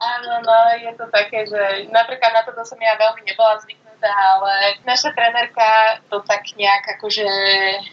Áno, 0.00 0.40
no, 0.40 0.56
je 0.80 0.96
to 0.96 1.04
také, 1.12 1.44
že 1.44 1.92
napríklad 1.92 2.32
na 2.32 2.40
toto 2.48 2.64
som 2.64 2.80
ja 2.80 2.96
veľmi 2.96 3.20
nebola 3.20 3.60
zvyknutá, 3.60 3.79
ale 4.08 4.80
naša 4.88 5.12
trenerka 5.12 6.00
to 6.08 6.20
tak 6.24 6.48
nejak 6.56 6.98
akože 6.98 7.28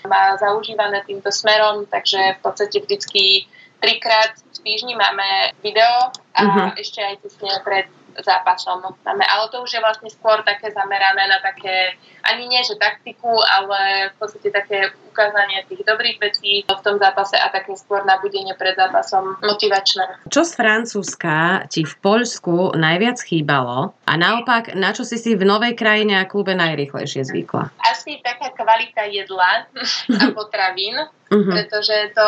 má 0.07 0.37
zaužívané 0.39 1.03
týmto 1.03 1.31
smerom, 1.31 1.85
takže 1.87 2.37
v 2.37 2.39
podstate 2.41 2.79
vždycky 2.79 3.45
trikrát 3.79 4.33
v 4.35 4.57
týždni 4.63 4.95
máme 4.97 5.53
video 5.61 6.09
a 6.33 6.39
uh-huh. 6.41 6.69
ešte 6.79 7.03
aj 7.03 7.15
tesne 7.21 7.51
pred 7.61 7.85
zápasom 8.17 8.81
máme. 9.05 9.23
Ale 9.29 9.45
to 9.53 9.61
už 9.61 9.77
je 9.77 9.81
vlastne 9.83 10.09
skôr 10.09 10.41
také 10.41 10.73
zamerané 10.73 11.29
na 11.29 11.37
také, 11.37 11.93
ani 12.25 12.49
nie 12.49 12.61
že 12.65 12.73
taktiku, 12.81 13.29
ale 13.29 14.09
v 14.09 14.15
podstate 14.17 14.49
také 14.49 14.89
ukázanie 15.17 15.65
tých 15.65 15.81
dobrých 15.81 16.21
vecí 16.21 16.61
v 16.69 16.81
tom 16.85 17.01
zápase 17.01 17.33
a 17.33 17.49
také 17.49 17.73
skôr 17.73 18.05
nabudenie 18.05 18.53
pred 18.53 18.77
zápasom 18.77 19.41
motivačné. 19.41 20.29
Čo 20.29 20.45
z 20.45 20.53
Francúzska 20.53 21.65
ti 21.73 21.81
v 21.81 21.93
Poľsku 21.97 22.77
najviac 22.77 23.17
chýbalo 23.25 23.97
a 24.05 24.13
naopak, 24.13 24.77
na 24.77 24.93
čo 24.93 25.01
si 25.01 25.17
si 25.17 25.33
v 25.33 25.41
novej 25.41 25.73
krajine 25.73 26.21
a 26.21 26.29
klube 26.29 26.53
najrychlejšie 26.53 27.25
zvykla? 27.25 27.73
Asi 27.81 28.21
taká 28.21 28.53
kvalita 28.53 29.09
jedla 29.09 29.65
a 30.13 30.23
potravín 30.37 31.01
Uh-huh. 31.27 31.51
Pretože 31.51 32.15
to, 32.15 32.23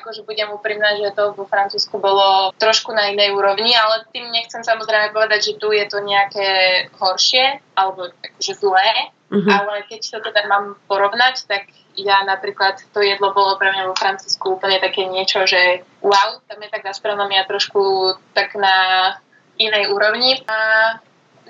akože 0.00 0.24
budem 0.24 0.48
úprimná, 0.48 0.96
že 0.96 1.12
to 1.12 1.36
vo 1.36 1.44
Francúzsku 1.44 2.00
bolo 2.00 2.48
trošku 2.56 2.96
na 2.96 3.12
inej 3.12 3.36
úrovni, 3.36 3.76
ale 3.76 4.08
tým 4.08 4.32
nechcem 4.32 4.64
samozrejme 4.64 5.12
povedať, 5.12 5.52
že 5.52 5.60
tu 5.60 5.68
je 5.68 5.84
to 5.84 6.00
nejaké 6.00 6.48
horšie 6.96 7.60
alebo 7.76 8.08
akože 8.08 8.54
zlé, 8.56 9.12
uh-huh. 9.28 9.52
ale 9.52 9.84
keď 9.84 10.00
to 10.00 10.18
teda 10.24 10.48
mám 10.48 10.80
porovnať, 10.88 11.44
tak 11.44 11.68
ja 11.98 12.22
napríklad 12.22 12.78
to 12.94 13.02
jedlo 13.02 13.34
bolo 13.34 13.58
pre 13.58 13.74
mňa 13.74 13.90
vo 13.90 13.94
Francúzsku 13.98 14.58
úplne 14.58 14.78
také 14.78 15.10
niečo, 15.10 15.42
že 15.44 15.82
wow, 15.98 16.38
tam 16.46 16.58
je 16.62 16.68
tá 16.70 16.78
gastronomia 16.78 17.42
trošku 17.42 18.14
tak 18.32 18.54
na 18.54 19.18
inej 19.58 19.90
úrovni. 19.90 20.38
A 20.46 20.56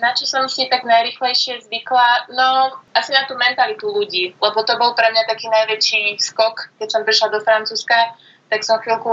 na 0.01 0.11
čo 0.15 0.25
som 0.25 0.49
si 0.49 0.65
tak 0.71 0.89
najrychlejšie 0.89 1.69
zvykla? 1.69 2.33
No, 2.33 2.81
asi 2.97 3.13
na 3.13 3.29
tú 3.29 3.37
mentalitu 3.37 3.91
ľudí, 3.91 4.33
lebo 4.39 4.59
to 4.65 4.79
bol 4.81 4.97
pre 4.97 5.11
mňa 5.13 5.29
taký 5.29 5.51
najväčší 5.53 6.17
skok, 6.17 6.73
keď 6.81 6.89
som 6.89 7.03
prišla 7.05 7.29
do 7.35 7.45
Francúzska, 7.45 8.17
tak 8.49 8.65
som 8.65 8.81
chvíľku 8.81 9.13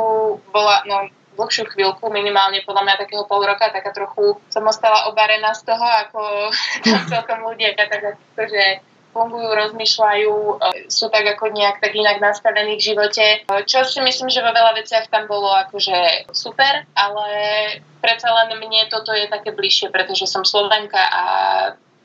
bola, 0.56 0.88
no 0.88 1.12
dlhšiu 1.36 1.68
chvíľku, 1.68 2.08
minimálne 2.08 2.64
podľa 2.64 2.84
mňa 2.88 2.96
takého 3.04 3.28
pol 3.28 3.44
roka, 3.44 3.68
taká 3.68 3.92
trochu 3.92 4.40
som 4.48 4.64
ostala 4.64 5.12
obarená 5.12 5.52
z 5.52 5.68
toho, 5.68 5.84
ako 5.84 6.20
tam 6.88 7.04
celkom 7.12 7.40
ľudia 7.44 7.76
tak 7.76 7.92
akože 7.92 8.95
fungujú, 9.16 9.48
rozmýšľajú, 9.48 10.34
e, 10.36 10.54
sú 10.92 11.08
tak 11.08 11.24
ako 11.24 11.56
nejak 11.56 11.80
tak 11.80 11.96
inak 11.96 12.20
nastavení 12.20 12.76
v 12.76 12.86
živote. 12.92 13.24
E, 13.24 13.64
čo 13.64 13.88
si 13.88 14.04
myslím, 14.04 14.28
že 14.28 14.44
vo 14.44 14.52
veľa 14.52 14.76
veciach 14.76 15.08
tam 15.08 15.32
bolo 15.32 15.48
akože 15.56 16.28
super, 16.36 16.84
ale 16.92 17.28
predsa 18.04 18.28
len 18.44 18.60
mne 18.60 18.92
toto 18.92 19.16
je 19.16 19.32
také 19.32 19.56
bližšie, 19.56 19.88
pretože 19.96 20.28
som 20.28 20.44
Slovenka 20.44 21.00
a 21.00 21.24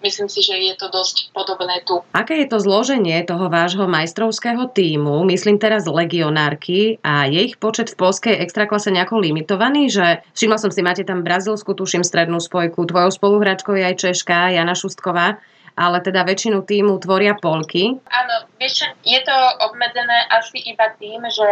myslím 0.01 0.29
si, 0.33 0.41
že 0.41 0.57
je 0.57 0.75
to 0.81 0.89
dosť 0.89 1.33
podobné 1.37 1.85
tu. 1.85 2.01
Aké 2.17 2.41
je 2.41 2.49
to 2.49 2.57
zloženie 2.61 3.21
toho 3.25 3.53
vášho 3.53 3.85
majstrovského 3.85 4.69
týmu, 4.73 5.29
myslím 5.29 5.61
teraz 5.61 5.85
legionárky 5.85 6.97
a 7.05 7.29
je 7.29 7.53
ich 7.53 7.61
počet 7.61 7.93
v 7.93 8.09
polskej 8.09 8.35
extraklase 8.41 8.89
nejako 8.89 9.21
limitovaný, 9.21 9.93
že 9.93 10.25
všimla 10.33 10.57
som 10.57 10.73
si, 10.73 10.81
máte 10.81 11.05
tam 11.05 11.21
brazilskú, 11.21 11.77
tuším, 11.77 12.01
strednú 12.01 12.41
spojku, 12.41 12.81
tvojou 12.89 13.13
spoluhráčkou 13.13 13.77
je 13.77 13.85
aj 13.85 13.97
Češka, 14.01 14.57
Jana 14.57 14.73
Šustková 14.73 15.37
ale 15.77 15.99
teda 16.01 16.27
väčšinu 16.27 16.63
týmu 16.65 16.99
tvoria 17.03 17.37
polky. 17.39 17.97
Áno, 18.11 18.35
vieš, 18.61 18.91
je 19.07 19.21
to 19.23 19.37
obmedzené 19.71 20.29
asi 20.31 20.61
iba 20.69 20.93
tým, 20.97 21.25
že 21.27 21.49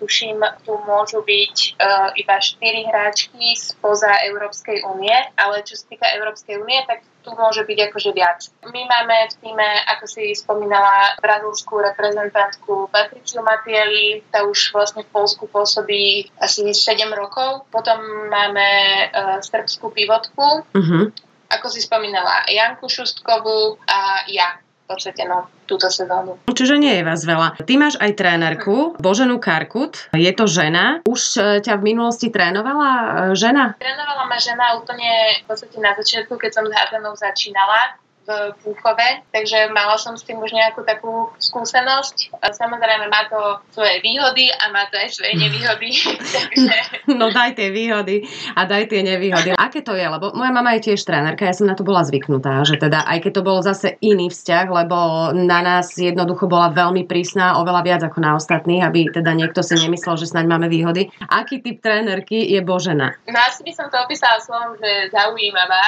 tuším, 0.00 0.40
tu 0.64 0.76
môžu 0.86 1.22
byť 1.22 1.56
uh, 1.78 2.10
iba 2.16 2.36
4 2.38 2.88
hráčky 2.88 3.54
spoza 3.56 4.10
Európskej 4.26 4.84
únie, 4.86 5.14
ale 5.36 5.62
čo 5.66 5.76
sa 5.76 5.84
týka 5.90 6.06
Európskej 6.16 6.60
únie, 6.60 6.80
tak 6.86 7.04
tu 7.26 7.34
môže 7.34 7.66
byť 7.66 7.78
akože 7.90 8.10
viac. 8.14 8.38
My 8.70 8.86
máme 8.86 9.26
v 9.26 9.34
týme, 9.42 9.68
ako 9.98 10.04
si 10.06 10.30
spomínala, 10.38 11.18
brazilskú 11.18 11.82
reprezentantku 11.82 12.86
Patriciu 12.86 13.42
Matieli, 13.42 14.22
tá 14.30 14.46
už 14.46 14.70
vlastne 14.70 15.02
v 15.02 15.10
Polsku 15.10 15.50
pôsobí 15.50 16.30
asi 16.38 16.70
7 16.70 17.02
rokov. 17.10 17.66
Potom 17.74 17.98
máme 18.30 18.68
uh, 19.10 19.42
srbskú 19.42 19.90
pivotku, 19.90 20.62
uh-huh 20.70 21.26
ako 21.50 21.66
si 21.70 21.80
spomínala, 21.82 22.46
Janku 22.50 22.90
Šustkovú 22.90 23.78
a 23.86 24.26
ja 24.30 24.58
v 24.86 24.94
podstate 24.94 25.26
no, 25.26 25.50
túto 25.66 25.90
sezónu. 25.90 26.38
Čiže 26.46 26.78
nie 26.78 26.94
je 26.94 27.02
vás 27.02 27.26
veľa. 27.26 27.58
Ty 27.58 27.74
máš 27.74 27.98
aj 27.98 28.14
trénerku, 28.14 28.94
Boženu 29.02 29.42
Karkut. 29.42 30.14
Je 30.14 30.30
to 30.30 30.46
žena. 30.46 31.02
Už 31.02 31.20
e, 31.34 31.58
ťa 31.58 31.74
v 31.82 31.90
minulosti 31.90 32.30
trénovala 32.30 32.90
e, 32.94 33.06
žena? 33.34 33.74
Trénovala 33.82 34.30
ma 34.30 34.38
žena 34.38 34.78
úplne 34.78 35.42
v 35.42 35.44
podstate 35.50 35.82
na 35.82 35.90
začiatku, 35.98 36.38
keď 36.38 36.50
som 36.54 36.64
s 36.70 36.72
Hádanou 36.72 37.18
začínala 37.18 37.98
v 38.26 38.30
Púchove, 38.58 39.22
takže 39.30 39.70
mala 39.70 39.94
som 39.94 40.18
s 40.18 40.26
tým 40.26 40.42
už 40.42 40.50
nejakú 40.50 40.82
takú 40.82 41.30
skúsenosť. 41.38 42.34
A 42.42 42.50
samozrejme 42.50 43.06
má 43.06 43.30
to 43.30 43.62
svoje 43.70 44.02
výhody 44.02 44.50
a 44.50 44.74
má 44.74 44.90
to 44.90 44.98
aj 44.98 45.14
svoje 45.14 45.38
nevýhody. 45.38 45.94
takže... 46.36 46.76
No 47.14 47.30
daj 47.30 47.54
tie 47.54 47.70
výhody 47.70 48.26
a 48.58 48.66
daj 48.66 48.90
tie 48.90 49.06
nevýhody. 49.06 49.54
Aké 49.54 49.86
to 49.86 49.94
je? 49.94 50.02
Lebo 50.02 50.34
moja 50.34 50.50
mama 50.50 50.74
je 50.76 50.92
tiež 50.92 51.06
trénerka, 51.06 51.46
ja 51.46 51.54
som 51.54 51.70
na 51.70 51.78
to 51.78 51.86
bola 51.86 52.02
zvyknutá, 52.02 52.66
že 52.66 52.82
teda 52.82 53.06
aj 53.06 53.22
keď 53.22 53.32
to 53.38 53.42
bol 53.46 53.58
zase 53.62 53.94
iný 54.02 54.26
vzťah, 54.26 54.66
lebo 54.66 55.30
na 55.32 55.62
nás 55.62 55.94
jednoducho 55.94 56.50
bola 56.50 56.74
veľmi 56.74 57.06
prísna, 57.06 57.62
oveľa 57.62 57.82
viac 57.86 58.02
ako 58.02 58.18
na 58.18 58.34
ostatných, 58.34 58.82
aby 58.82 59.14
teda 59.14 59.30
niekto 59.38 59.62
si 59.62 59.78
nemyslel, 59.78 60.18
že 60.18 60.26
snáď 60.26 60.50
máme 60.50 60.66
výhody. 60.66 61.14
Aký 61.30 61.62
typ 61.62 61.78
trénerky 61.78 62.42
je 62.50 62.58
Božena? 62.58 63.14
No 63.30 63.38
asi 63.38 63.62
by 63.62 63.72
som 63.72 63.86
to 63.86 63.96
opísala 64.02 64.42
slovom, 64.42 64.74
že 64.82 65.14
zaujímavá. 65.14 65.84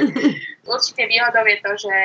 Určite 0.70 1.02
výhodou 1.10 1.42
je 1.50 1.56
to, 1.58 1.72
že 1.76 1.96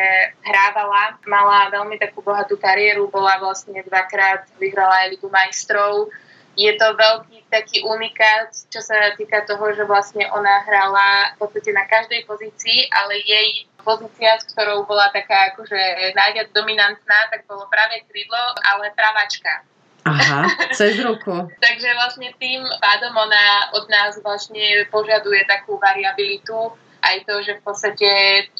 hrávala, 0.41 1.21
mala 1.29 1.69
veľmi 1.69 2.01
takú 2.01 2.25
bohatú 2.25 2.57
kariéru, 2.57 3.07
bola 3.13 3.37
vlastne 3.37 3.77
dvakrát, 3.85 4.49
vyhrala 4.57 5.05
aj 5.05 5.09
Ligu 5.13 5.29
majstrov. 5.29 6.09
Je 6.55 6.71
to 6.79 6.87
veľký 6.95 7.45
taký 7.51 7.83
unikát, 7.83 8.47
čo 8.71 8.79
sa 8.79 9.11
týka 9.19 9.43
toho, 9.43 9.75
že 9.75 9.83
vlastne 9.83 10.23
ona 10.31 10.63
hrala 10.63 11.35
v 11.35 11.45
podstate 11.45 11.75
na 11.75 11.83
každej 11.85 12.23
pozícii, 12.23 12.87
ale 12.89 13.19
jej 13.21 13.67
pozícia, 13.85 14.39
s 14.41 14.49
ktorou 14.55 14.87
bola 14.89 15.13
taká 15.13 15.53
akože 15.53 16.15
najviac 16.17 16.49
dominantná, 16.55 17.29
tak 17.29 17.45
bolo 17.45 17.69
práve 17.69 18.01
krídlo, 18.09 18.41
ale 18.65 18.89
pravačka. 18.97 19.61
Aha, 20.05 20.45
cez 20.73 21.01
ruku. 21.01 21.33
Takže 21.65 21.89
vlastne 21.97 22.29
tým 22.37 22.61
pádom 22.77 23.13
ona 23.13 23.73
od 23.73 23.85
nás 23.89 24.17
vlastne 24.21 24.85
požaduje 24.93 25.41
takú 25.49 25.81
variabilitu, 25.81 26.77
aj 27.05 27.17
to, 27.29 27.35
že 27.45 27.53
v 27.57 27.61
podstate 27.61 28.09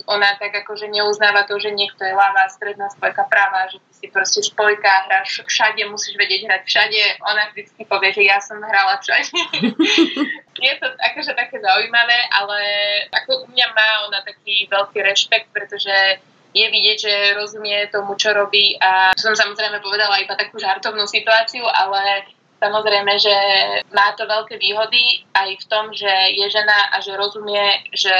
ona 0.05 0.37
tak 0.37 0.53
akože 0.53 0.85
neuznáva 0.93 1.49
to, 1.49 1.57
že 1.57 1.73
niekto 1.73 2.05
je 2.05 2.13
ľavá, 2.13 2.45
stredná 2.53 2.87
spojka, 2.93 3.25
práva, 3.25 3.65
že 3.73 3.81
ty 3.81 3.91
si 3.93 4.07
proste 4.13 4.45
spojka, 4.45 5.09
hráš 5.09 5.41
všade, 5.41 5.81
musíš 5.89 6.13
vedieť 6.15 6.45
hrať 6.45 6.61
všade. 6.69 7.01
Ona 7.25 7.43
vždycky 7.51 7.81
povie, 7.89 8.13
že 8.13 8.23
ja 8.29 8.37
som 8.37 8.61
hrala 8.61 9.01
všade. 9.01 9.33
je 10.65 10.73
to 10.77 10.87
akože 10.93 11.33
také 11.33 11.57
zaujímavé, 11.57 12.17
ale 12.29 12.59
ako 13.09 13.43
u 13.43 13.45
mňa 13.49 13.67
má 13.73 13.89
ona 14.05 14.19
taký 14.21 14.69
veľký 14.69 15.01
rešpekt, 15.01 15.49
pretože 15.49 16.21
je 16.55 16.65
vidieť, 16.71 16.97
že 16.97 17.13
rozumie 17.35 17.91
tomu, 17.91 18.15
čo 18.15 18.31
robí 18.31 18.79
a 18.79 19.11
som 19.19 19.35
samozrejme 19.35 19.83
povedala 19.83 20.23
iba 20.23 20.39
takú 20.39 20.55
žartovnú 20.55 21.03
situáciu, 21.03 21.67
ale 21.67 22.23
Samozrejme, 22.55 23.13
že 23.19 23.35
má 23.91 24.15
to 24.15 24.23
veľké 24.23 24.55
výhody 24.55 25.27
aj 25.35 25.49
v 25.59 25.65
tom, 25.67 25.91
že 25.91 26.09
je 26.39 26.47
žena 26.47 26.87
a 26.95 27.03
že 27.03 27.19
rozumie, 27.19 27.83
že 27.91 28.15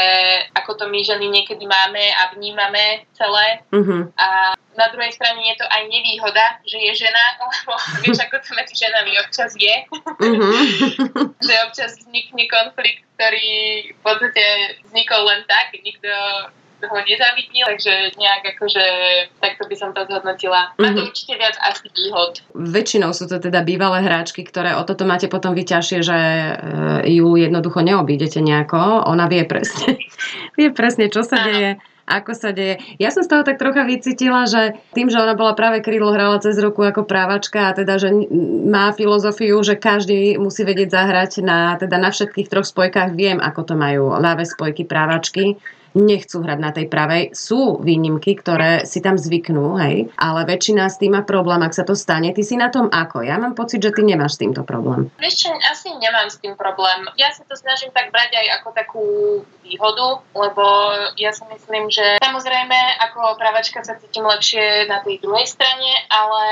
ako 0.51 0.75
to 0.75 0.86
my 0.92 1.00
ženy 1.01 1.32
niekedy 1.32 1.63
máme 1.63 2.04
a 2.20 2.36
vnímame 2.36 3.08
celé. 3.15 3.63
Uh-huh. 3.72 4.12
A 4.20 4.54
na 4.75 4.88
druhej 4.92 5.15
strane 5.15 5.39
je 5.39 5.56
to 5.56 5.65
aj 5.72 5.88
nevýhoda, 5.88 6.60
že 6.68 6.77
je 6.77 7.08
žena, 7.08 7.25
lebo 7.48 7.74
vieš, 8.04 8.20
ako 8.27 8.44
to 8.44 8.51
medzi 8.60 8.75
ženami 8.75 9.12
občas 9.24 9.51
je. 9.56 9.75
Uh-huh. 10.20 10.56
že 11.48 11.54
občas 11.65 11.96
vznikne 12.04 12.44
konflikt, 12.51 13.08
ktorý 13.15 13.48
v 13.96 14.00
podstate 14.04 14.46
vznikol 14.84 15.24
len 15.32 15.48
tak, 15.48 15.72
nikto 15.80 16.12
ho 16.84 16.98
nezavidnil, 17.00 17.65
takže 17.75 17.94
nejak 18.20 18.44
akože 18.55 18.84
takto 19.39 19.63
by 19.67 19.75
som 19.75 19.89
to 19.96 20.03
zhodnotila. 20.08 20.75
Má 20.75 20.91
to 20.91 21.00
mm-hmm. 21.00 21.08
určite 21.08 21.34
viac 21.39 21.55
asi 21.63 21.88
výhod. 21.91 22.32
Väčšinou 22.51 23.12
sú 23.15 23.32
to 23.32 23.39
teda 23.39 23.63
bývalé 23.63 24.03
hráčky, 24.03 24.44
ktoré 24.44 24.75
o 24.75 24.84
toto 24.84 25.08
máte 25.08 25.32
potom 25.32 25.55
vyťažšie, 25.55 26.00
že 26.03 26.20
e, 26.20 26.53
ju 27.15 27.39
jednoducho 27.39 27.79
neobídete 27.79 28.44
nejako. 28.44 29.08
Ona 29.08 29.25
vie 29.32 29.48
presne, 29.48 29.96
vie 30.60 30.70
presne, 30.75 31.08
čo 31.08 31.24
sa 31.24 31.39
deje 31.41 31.79
ako 32.05 32.38
sa 32.38 32.53
deje. 32.53 32.77
Ja 33.01 33.10
som 33.10 33.25
z 33.25 33.34
toho 33.34 33.41
tak 33.41 33.58
trocha 33.58 33.82
vycítila, 33.82 34.46
že 34.46 34.77
tým, 34.94 35.10
že 35.10 35.17
ona 35.17 35.34
bola 35.34 35.58
práve 35.58 35.82
krídlo 35.82 36.13
hrala 36.13 36.38
cez 36.38 36.53
roku 36.62 36.86
ako 36.86 37.01
právačka 37.01 37.74
a 37.74 37.75
teda, 37.75 37.98
že 37.98 38.13
má 38.70 38.94
filozofiu, 38.94 39.58
že 39.65 39.74
každý 39.74 40.38
musí 40.38 40.62
vedieť 40.62 40.94
zahrať 40.94 41.41
na, 41.41 41.74
teda 41.82 41.98
na 41.98 42.13
všetkých 42.13 42.46
troch 42.46 42.70
spojkách. 42.70 43.17
Viem, 43.17 43.41
ako 43.41 43.74
to 43.74 43.75
majú 43.75 44.13
ľavé 44.22 44.46
spojky 44.46 44.86
právačky 44.86 45.58
nechcú 45.96 46.44
hrať 46.44 46.60
na 46.60 46.72
tej 46.75 46.86
pravej. 46.92 47.32
Sú 47.32 47.80
výnimky, 47.80 48.36
ktoré 48.36 48.84
si 48.84 49.00
tam 49.00 49.16
zvyknú, 49.16 49.80
hej, 49.80 50.12
ale 50.20 50.42
väčšina 50.44 50.92
s 50.92 51.00
tým 51.00 51.16
má 51.16 51.24
problém, 51.24 51.64
ak 51.64 51.74
sa 51.74 51.88
to 51.88 51.96
stane. 51.96 52.36
Ty 52.36 52.44
si 52.44 52.60
na 52.60 52.68
tom 52.68 52.92
ako? 52.92 53.24
Ja 53.24 53.40
mám 53.40 53.56
pocit, 53.56 53.80
že 53.80 53.96
ty 53.96 54.04
nemáš 54.04 54.36
s 54.36 54.42
týmto 54.44 54.68
problém. 54.68 55.08
Vieš 55.18 55.48
čo, 55.48 55.50
asi 55.56 55.96
nemám 55.96 56.28
s 56.28 56.38
tým 56.44 56.60
problém. 56.60 57.08
Ja 57.16 57.32
sa 57.32 57.48
to 57.48 57.56
snažím 57.56 57.96
tak 57.96 58.12
brať 58.12 58.36
aj 58.36 58.48
ako 58.62 58.68
takú 58.75 59.06
výhodu, 59.64 60.22
lebo 60.36 60.66
ja 61.16 61.32
si 61.32 61.48
myslím, 61.48 61.88
že 61.88 62.20
samozrejme 62.20 62.78
ako 63.10 63.40
pravačka 63.40 63.82
sa 63.82 63.96
cítim 63.96 64.28
lepšie 64.28 64.92
na 64.92 65.00
tej 65.02 65.24
druhej 65.24 65.48
strane, 65.48 65.90
ale 66.12 66.44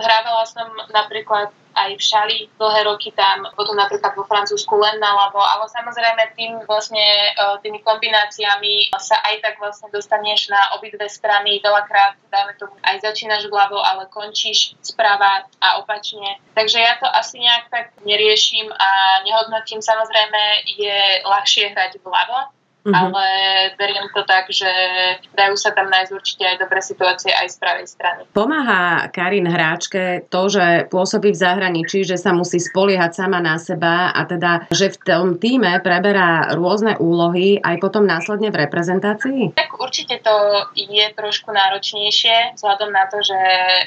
hrávala 0.00 0.48
som 0.48 0.66
napríklad 0.90 1.52
aj 1.74 1.90
v 1.96 2.02
Šali 2.02 2.38
dlhé 2.56 2.80
roky 2.86 3.10
tam, 3.12 3.48
potom 3.56 3.76
napríklad 3.76 4.12
vo 4.14 4.24
Francúzsku 4.28 4.74
len 4.78 5.00
na 5.00 5.12
lavo, 5.12 5.40
ale 5.40 5.68
samozrejme 5.68 6.22
tým 6.36 6.52
vlastne 6.68 7.02
e, 7.02 7.30
tými 7.64 7.80
kombináciami 7.82 8.92
sa 8.96 9.18
aj 9.24 9.40
tak 9.42 9.54
vlastne 9.58 9.88
dostaneš 9.90 10.52
na 10.52 10.76
obidve 10.78 11.08
strany, 11.08 11.58
veľakrát 11.60 12.16
dajme 12.32 12.52
tomu 12.56 12.74
aj 12.84 13.02
začínaš 13.04 13.48
vľavo, 13.48 13.78
ale 13.80 14.08
končíš 14.08 14.78
sprava 14.80 15.44
a 15.60 15.68
opačne. 15.80 16.40
Takže 16.56 16.78
ja 16.80 16.96
to 17.00 17.08
asi 17.08 17.40
nejak 17.40 17.68
tak 17.68 17.86
neriešim 18.04 18.68
a 18.72 18.90
nehodnotím. 19.24 19.84
Samozrejme 19.84 20.40
je 20.78 20.98
ľahšie 21.24 21.72
hrať 21.72 22.00
vľavo, 22.00 22.61
Mm-hmm. 22.82 22.98
Ale 22.98 23.26
beriem 23.78 24.10
to 24.10 24.26
tak, 24.26 24.50
že 24.50 24.66
dajú 25.38 25.54
sa 25.54 25.70
tam 25.70 25.86
nájsť 25.86 26.10
určite 26.10 26.42
aj 26.42 26.56
dobré 26.58 26.82
situácie 26.82 27.30
aj 27.30 27.46
z 27.54 27.56
pravej 27.62 27.86
strany. 27.86 28.20
Pomáha 28.34 29.06
Karin 29.14 29.46
hráčke 29.46 30.26
to, 30.26 30.50
že 30.50 30.90
pôsobí 30.90 31.30
v 31.30 31.38
zahraničí, 31.38 32.02
že 32.02 32.18
sa 32.18 32.34
musí 32.34 32.58
spoliehať 32.58 33.22
sama 33.22 33.38
na 33.38 33.54
seba 33.62 34.10
a 34.10 34.26
teda, 34.26 34.66
že 34.74 34.90
v 34.90 34.98
tom 34.98 35.26
týme 35.38 35.78
preberá 35.78 36.58
rôzne 36.58 36.98
úlohy 36.98 37.62
aj 37.62 37.78
potom 37.78 38.02
následne 38.02 38.50
v 38.50 38.66
reprezentácii? 38.66 39.54
Tak 39.54 39.78
určite 39.78 40.18
to 40.18 40.34
je 40.74 41.06
trošku 41.14 41.54
náročnejšie, 41.54 42.58
vzhľadom 42.58 42.90
na 42.90 43.06
to, 43.06 43.22
že 43.22 43.38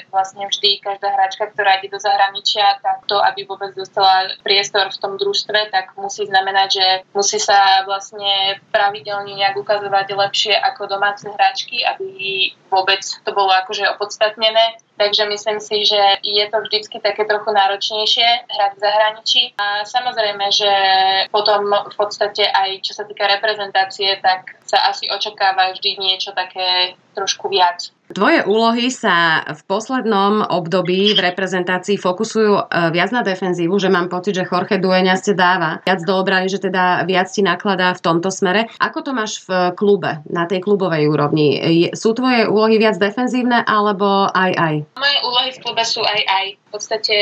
vlastne 0.08 0.48
vždy 0.48 0.80
každá 0.80 1.12
hráčka, 1.12 1.52
ktorá 1.52 1.84
ide 1.84 1.92
do 1.92 2.00
zahraničia, 2.00 2.80
tak 2.80 3.04
to, 3.04 3.20
aby 3.20 3.44
vôbec 3.44 3.76
dostala 3.76 4.32
priestor 4.40 4.88
v 4.88 5.00
tom 5.04 5.20
družstve, 5.20 5.68
tak 5.68 5.92
musí 6.00 6.24
znamenať, 6.24 6.68
že 6.72 6.86
musí 7.12 7.36
sa 7.36 7.84
vlastne 7.84 8.56
pravidelne 8.86 9.34
nejak 9.34 9.58
ukazovať 9.58 10.14
lepšie 10.14 10.54
ako 10.54 10.86
domáce 10.86 11.26
hráčky, 11.26 11.82
aby 11.82 12.06
vôbec 12.70 13.02
to 13.02 13.30
bolo 13.34 13.50
akože 13.50 13.82
opodstatnené. 13.98 14.78
Takže 14.94 15.26
myslím 15.26 15.58
si, 15.58 15.82
že 15.82 16.22
je 16.22 16.44
to 16.46 16.62
vždycky 16.62 17.02
také 17.02 17.26
trochu 17.26 17.50
náročnejšie 17.50 18.46
hrať 18.46 18.72
v 18.78 18.82
zahraničí. 18.86 19.42
A 19.58 19.82
samozrejme, 19.82 20.46
že 20.54 20.72
potom 21.34 21.66
v 21.66 21.94
podstate 21.98 22.46
aj 22.46 22.78
čo 22.86 22.94
sa 22.94 23.02
týka 23.02 23.26
reprezentácie, 23.26 24.22
tak 24.22 24.54
sa 24.62 24.86
asi 24.86 25.10
očakáva 25.10 25.74
vždy 25.74 25.98
niečo 25.98 26.30
také 26.30 26.94
trošku 27.18 27.50
viac. 27.50 27.90
Tvoje 28.06 28.46
úlohy 28.46 28.86
sa 28.94 29.42
v 29.50 29.60
poslednom 29.66 30.46
období 30.46 31.18
v 31.18 31.20
reprezentácii 31.26 31.98
fokusujú 31.98 32.54
e, 32.54 32.62
viac 32.94 33.10
na 33.10 33.26
defenzívu, 33.26 33.74
že 33.82 33.90
mám 33.90 34.06
pocit, 34.06 34.38
že 34.38 34.46
Jorge 34.46 34.78
Dueňa 34.78 35.18
ste 35.18 35.34
dáva 35.34 35.82
viac 35.82 36.06
do 36.06 36.14
obrany, 36.14 36.46
že 36.46 36.62
teda 36.62 37.02
viac 37.02 37.26
ti 37.26 37.42
nakladá 37.42 37.98
v 37.98 38.04
tomto 38.06 38.30
smere. 38.30 38.70
Ako 38.78 39.02
to 39.02 39.10
máš 39.10 39.42
v 39.50 39.74
klube, 39.74 40.22
na 40.30 40.46
tej 40.46 40.62
klubovej 40.62 41.10
úrovni? 41.10 41.58
Sú 41.98 42.14
tvoje 42.14 42.46
úlohy 42.46 42.78
viac 42.78 42.94
defenzívne 43.02 43.66
alebo 43.66 44.30
aj 44.30 44.52
aj? 44.54 44.74
Moje 44.94 45.16
úlohy 45.26 45.50
v 45.50 45.58
klube 45.66 45.82
sú 45.82 46.06
aj 46.06 46.20
aj. 46.22 46.46
V 46.66 46.74
podstate, 46.74 47.16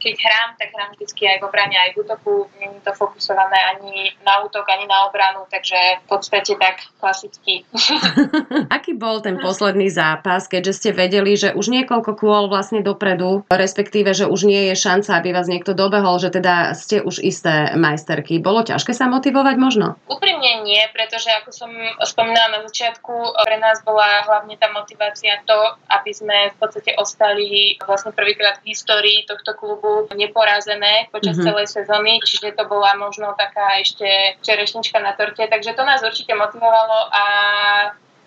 keď 0.00 0.14
hrám, 0.16 0.50
tak 0.56 0.68
hrám 0.72 0.90
vždy 0.96 1.22
aj 1.28 1.38
v 1.38 1.46
obrane, 1.46 1.76
aj 1.76 1.90
v 1.92 2.00
útoku. 2.02 2.48
Nie 2.56 2.72
je 2.72 2.80
to 2.82 2.92
fokusované 2.96 3.58
ani 3.76 4.16
na 4.24 4.40
útok, 4.42 4.64
ani 4.64 4.88
na 4.88 5.06
obranu, 5.06 5.44
takže 5.52 6.02
v 6.02 6.06
podstate 6.08 6.56
tak 6.56 6.82
klasicky. 6.96 7.68
Aký 8.76 8.96
bol 8.96 9.20
ten 9.20 9.36
posledný 9.38 9.92
zápas, 9.92 10.48
keďže 10.48 10.72
ste 10.72 10.90
vedeli, 10.96 11.36
že 11.36 11.52
už 11.52 11.68
niekoľko 11.68 12.16
kôl 12.16 12.48
vlastne 12.48 12.80
dopredu, 12.80 13.44
respektíve, 13.52 14.16
že 14.16 14.24
už 14.24 14.48
nie 14.48 14.72
je 14.72 14.74
šanca, 14.74 15.20
aby 15.20 15.36
vás 15.36 15.46
niekto 15.46 15.76
dobehol, 15.76 16.16
že 16.18 16.32
teda 16.32 16.72
ste 16.72 17.04
už 17.04 17.20
isté 17.20 17.76
majsterky. 17.76 18.40
Bolo 18.40 18.64
ťažké 18.64 18.96
sa 18.96 19.06
motivovať 19.06 19.56
možno? 19.60 20.00
Úprimne 20.08 20.64
nie, 20.64 20.80
pretože 20.96 21.28
ako 21.44 21.50
som 21.52 21.70
spomínala 22.02 22.58
na 22.58 22.60
začiatku, 22.64 23.12
pre 23.44 23.60
nás 23.60 23.84
bola 23.84 24.24
hlavne 24.24 24.56
tá 24.56 24.72
motivácia 24.72 25.40
to, 25.44 25.58
aby 25.92 26.10
sme 26.10 26.36
v 26.52 26.56
podstate 26.56 26.96
ostali 26.96 27.76
vlastne 27.84 28.10
prvýkrát 28.16 28.60
v 28.64 28.72
histórii 28.78 29.26
tohto 29.26 29.58
klubu 29.58 30.06
neporazené 30.14 31.10
počas 31.10 31.34
mm-hmm. 31.34 31.48
celej 31.50 31.66
sezóny, 31.66 32.22
čiže 32.22 32.54
to 32.54 32.62
bola 32.70 32.94
možno 32.94 33.34
taká 33.34 33.82
ešte 33.82 34.38
čerešnička 34.46 35.02
na 35.02 35.18
torte, 35.18 35.42
takže 35.50 35.74
to 35.74 35.82
nás 35.82 35.98
určite 36.06 36.30
motivovalo 36.38 37.10
a 37.10 37.24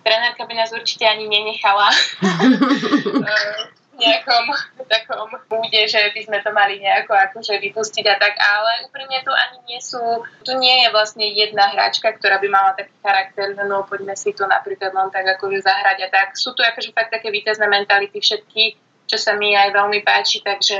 trenérka 0.04 0.44
by 0.44 0.54
nás 0.60 0.68
určite 0.76 1.08
ani 1.08 1.24
nenechala 1.24 1.88
v 3.92 4.00
nejakom 4.00 4.44
takom 4.88 5.28
bude, 5.52 5.82
že 5.84 6.00
by 6.16 6.20
sme 6.24 6.38
to 6.40 6.50
mali 6.56 6.80
nejako 6.80 7.12
akože 7.12 7.60
vypustiť 7.60 8.04
a 8.08 8.16
tak, 8.16 8.34
ale 8.40 8.88
úprimne 8.88 9.20
tu 9.20 9.32
ani 9.32 9.58
nie 9.68 9.80
sú, 9.84 10.00
tu 10.44 10.56
nie 10.56 10.84
je 10.84 10.88
vlastne 10.88 11.28
jedna 11.28 11.68
hráčka, 11.68 12.08
ktorá 12.16 12.40
by 12.40 12.48
mala 12.48 12.72
taký 12.72 12.92
charakter, 13.04 13.52
no 13.68 13.84
poďme 13.84 14.16
si 14.16 14.32
to 14.32 14.48
napríklad 14.48 14.96
len 14.96 15.12
tak 15.12 15.28
akože 15.36 15.60
zahrať 15.60 15.98
a 16.04 16.08
tak. 16.08 16.28
Sú 16.40 16.56
tu 16.56 16.64
akože 16.64 16.96
fakt 16.96 17.12
také 17.12 17.28
víťazné 17.28 17.68
mentality 17.68 18.16
všetky, 18.16 18.80
čo 19.06 19.16
sa 19.18 19.36
mi 19.36 19.52
aj 19.52 19.72
veľmi 19.74 20.00
páči, 20.06 20.40
takže 20.42 20.78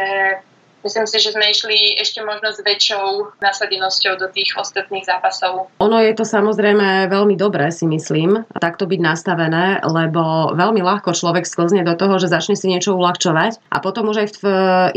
Myslím 0.82 1.06
si, 1.06 1.16
že 1.22 1.30
sme 1.34 1.46
išli 1.50 1.94
ešte 1.98 2.20
možno 2.26 2.50
s 2.50 2.58
väčšou 2.58 3.38
nasadenosťou 3.38 4.18
do 4.18 4.26
tých 4.30 4.54
ostatných 4.58 5.06
zápasov. 5.06 5.70
Ono 5.78 5.98
je 6.02 6.12
to 6.14 6.26
samozrejme 6.26 7.06
veľmi 7.06 7.38
dobré, 7.38 7.70
si 7.70 7.86
myslím, 7.86 8.42
takto 8.58 8.90
byť 8.90 9.00
nastavené, 9.00 9.82
lebo 9.86 10.54
veľmi 10.58 10.82
ľahko 10.82 11.14
človek 11.14 11.46
sklzne 11.46 11.86
do 11.86 11.94
toho, 11.94 12.18
že 12.18 12.30
začne 12.30 12.58
si 12.58 12.66
niečo 12.66 12.94
uľahčovať 12.98 13.62
a 13.70 13.78
potom 13.78 14.10
už 14.10 14.16
aj 14.26 14.28
v 14.38 14.44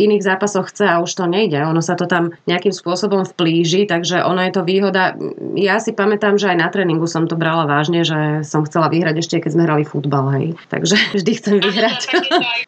iných 0.02 0.26
zápasoch 0.26 0.74
chce 0.74 0.86
a 0.89 1.02
už 1.02 1.12
to 1.13 1.26
nejde. 1.30 1.58
Ono 1.62 1.82
sa 1.86 1.93
to 1.93 2.10
tam 2.10 2.34
nejakým 2.50 2.74
spôsobom 2.74 3.26
vplíži, 3.26 3.86
takže 3.86 4.26
ono 4.26 4.41
je 4.45 4.52
to 4.54 4.62
výhoda. 4.65 5.13
Ja 5.54 5.78
si 5.78 5.93
pamätám, 5.93 6.41
že 6.41 6.50
aj 6.54 6.58
na 6.58 6.69
tréningu 6.74 7.06
som 7.06 7.30
to 7.30 7.38
brala 7.38 7.69
vážne, 7.69 8.02
že 8.02 8.41
som 8.41 8.65
chcela 8.65 8.89
vyhrať 8.89 9.21
ešte, 9.21 9.36
keď 9.41 9.52
sme 9.54 9.65
hrali 9.65 9.84
futbal, 9.86 10.34
hej. 10.38 10.58
Takže 10.69 10.95
vždy 11.19 11.32
chcem 11.38 11.56
vyhrať. 11.62 12.02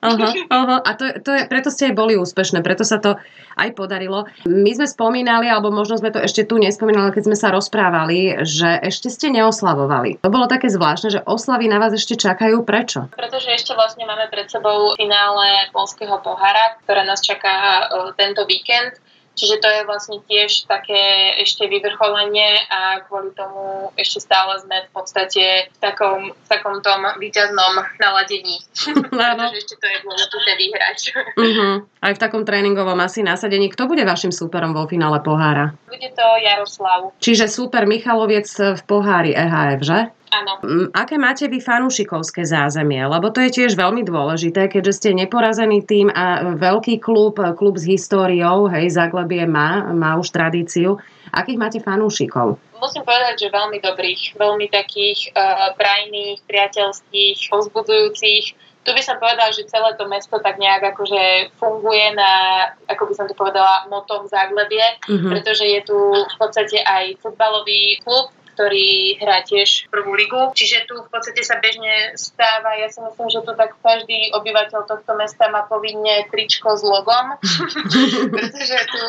aha, 0.03 0.29
aha. 0.49 0.77
A 0.83 0.91
to, 0.93 1.05
to 1.23 1.31
je, 1.33 1.41
preto 1.49 1.69
ste 1.73 1.91
aj 1.91 1.95
boli 1.97 2.13
úspešné, 2.19 2.61
preto 2.61 2.83
sa 2.83 2.99
to 2.99 3.06
to 3.07 3.11
aj 3.57 3.73
podarilo. 3.73 4.29
My 4.45 4.71
sme 4.77 4.85
spomínali, 4.85 5.49
alebo 5.49 5.73
možno 5.73 5.97
sme 5.97 6.13
to 6.13 6.21
ešte 6.21 6.45
tu 6.45 6.61
nespomínali, 6.61 7.09
keď 7.09 7.23
sme 7.25 7.37
sa 7.37 7.49
rozprávali, 7.49 8.45
že 8.45 8.69
ešte 8.85 9.09
ste 9.09 9.33
neoslavovali. 9.33 10.21
To 10.21 10.29
bolo 10.29 10.45
také 10.45 10.69
zvláštne, 10.69 11.09
že 11.09 11.25
oslavy 11.25 11.65
na 11.65 11.81
vás 11.81 11.97
ešte 11.97 12.13
čakajú. 12.13 12.61
Prečo? 12.61 13.09
Pretože 13.17 13.57
ešte 13.57 13.73
vlastne 13.73 14.05
máme 14.05 14.29
pred 14.29 14.45
sebou 14.45 14.93
finále 14.93 15.73
Polského 15.73 16.21
pohára, 16.21 16.77
ktoré 16.85 17.01
nás 17.01 17.23
čaká 17.25 17.89
e, 17.89 18.13
tento 18.13 18.45
víkend. 18.45 19.01
Čiže 19.37 19.61
to 19.61 19.69
je 19.69 19.81
vlastne 19.85 20.17
tiež 20.25 20.65
také 20.65 21.37
ešte 21.45 21.69
vyvrcholenie 21.69 22.65
a 22.73 23.05
kvôli 23.05 23.29
tomu 23.37 23.93
ešte 23.93 24.25
stále 24.25 24.57
sme 24.57 24.89
v 24.89 24.91
podstate 24.91 25.69
v 25.69 25.77
takom, 25.77 26.33
v 26.33 26.47
takom 26.49 26.81
tom 26.81 27.05
výťaznom 27.21 28.01
naladení. 28.01 28.65
Pretože 29.13 29.61
ešte 29.61 29.75
to 29.77 29.85
je 29.85 29.97
dôležité 30.01 30.51
vyhrať. 30.57 30.99
Uh-huh. 31.37 31.73
Aj 32.01 32.13
v 32.17 32.19
takom 32.19 32.41
tréningovom 32.49 32.97
asi 32.97 33.21
nasadení. 33.21 33.69
Kto 33.69 33.85
bude 33.85 34.01
vašim 34.01 34.33
súperom 34.33 34.73
vo 34.73 34.89
finále 34.89 35.21
pohára? 35.21 35.77
Bude 35.85 36.09
to 36.17 36.25
Jaroslav. 36.41 37.13
Čiže 37.21 37.45
super 37.45 37.85
Michaloviec 37.85 38.49
v 38.49 38.81
pohári 38.89 39.37
EHF, 39.37 39.85
že? 39.85 40.16
Áno. 40.31 40.51
Aké 40.91 41.15
máte 41.15 41.47
vy 41.47 41.59
fanúšikovské 41.63 42.43
zázemie? 42.43 42.99
Lebo 43.03 43.31
to 43.31 43.43
je 43.43 43.63
tiež 43.63 43.75
veľmi 43.75 44.03
dôležité, 44.03 44.67
keďže 44.67 44.93
ste 44.99 45.09
neporazený 45.15 45.83
tým 45.83 46.07
a 46.11 46.55
veľký 46.55 46.99
klub, 46.99 47.39
klub 47.55 47.75
s 47.79 47.85
históriou, 47.87 48.67
hej, 48.71 48.91
Zaglebie 48.91 49.47
má, 49.47 49.87
má 49.95 50.15
už 50.19 50.31
tradíciu. 50.31 50.99
Akých 51.31 51.59
máte 51.59 51.79
fanúšikov? 51.83 52.55
Musím 52.79 53.03
povedať, 53.03 53.47
že 53.47 53.47
veľmi 53.49 53.81
dobrých, 53.83 54.37
veľmi 54.37 54.67
takých 54.69 55.33
uh, 55.33 55.73
prajných, 55.75 56.45
priateľských, 56.45 57.49
povzbudzujúcich. 57.51 58.45
Tu 58.87 58.89
by 58.95 59.03
som 59.03 59.19
povedala, 59.19 59.51
že 59.51 59.67
celé 59.67 59.99
to 59.99 60.07
mesto 60.07 60.39
tak 60.39 60.55
nejak 60.55 60.95
akože 60.95 61.51
funguje 61.59 62.15
na, 62.15 62.63
ako 62.87 63.11
by 63.11 63.13
som 63.19 63.25
to 63.27 63.35
povedala, 63.35 63.83
motom 63.91 64.23
Záglebie, 64.31 65.03
mm-hmm. 65.03 65.27
pretože 65.27 65.67
je 65.67 65.81
tu 65.83 65.97
v 66.15 66.35
podstate 66.39 66.79
aj 66.79 67.19
futbalový 67.19 67.99
klub, 68.07 68.31
ktorý 68.57 69.21
hrá 69.21 69.45
tiež 69.45 69.85
prvú 69.93 70.17
ligu. 70.17 70.49
Čiže 70.57 70.89
tu 70.89 70.97
v 70.97 71.09
podstate 71.13 71.45
sa 71.45 71.61
bežne 71.61 72.17
stáva, 72.17 72.73
ja 72.73 72.89
si 72.89 72.97
myslím, 73.05 73.29
že 73.29 73.45
tu 73.45 73.53
tak 73.53 73.77
každý 73.77 74.33
obyvateľ 74.33 74.89
tohto 74.89 75.13
mesta 75.13 75.45
má 75.53 75.69
povinne 75.69 76.25
tričko 76.33 76.73
s 76.73 76.81
logom, 76.81 77.37
pretože 78.33 78.77
tu 78.89 79.01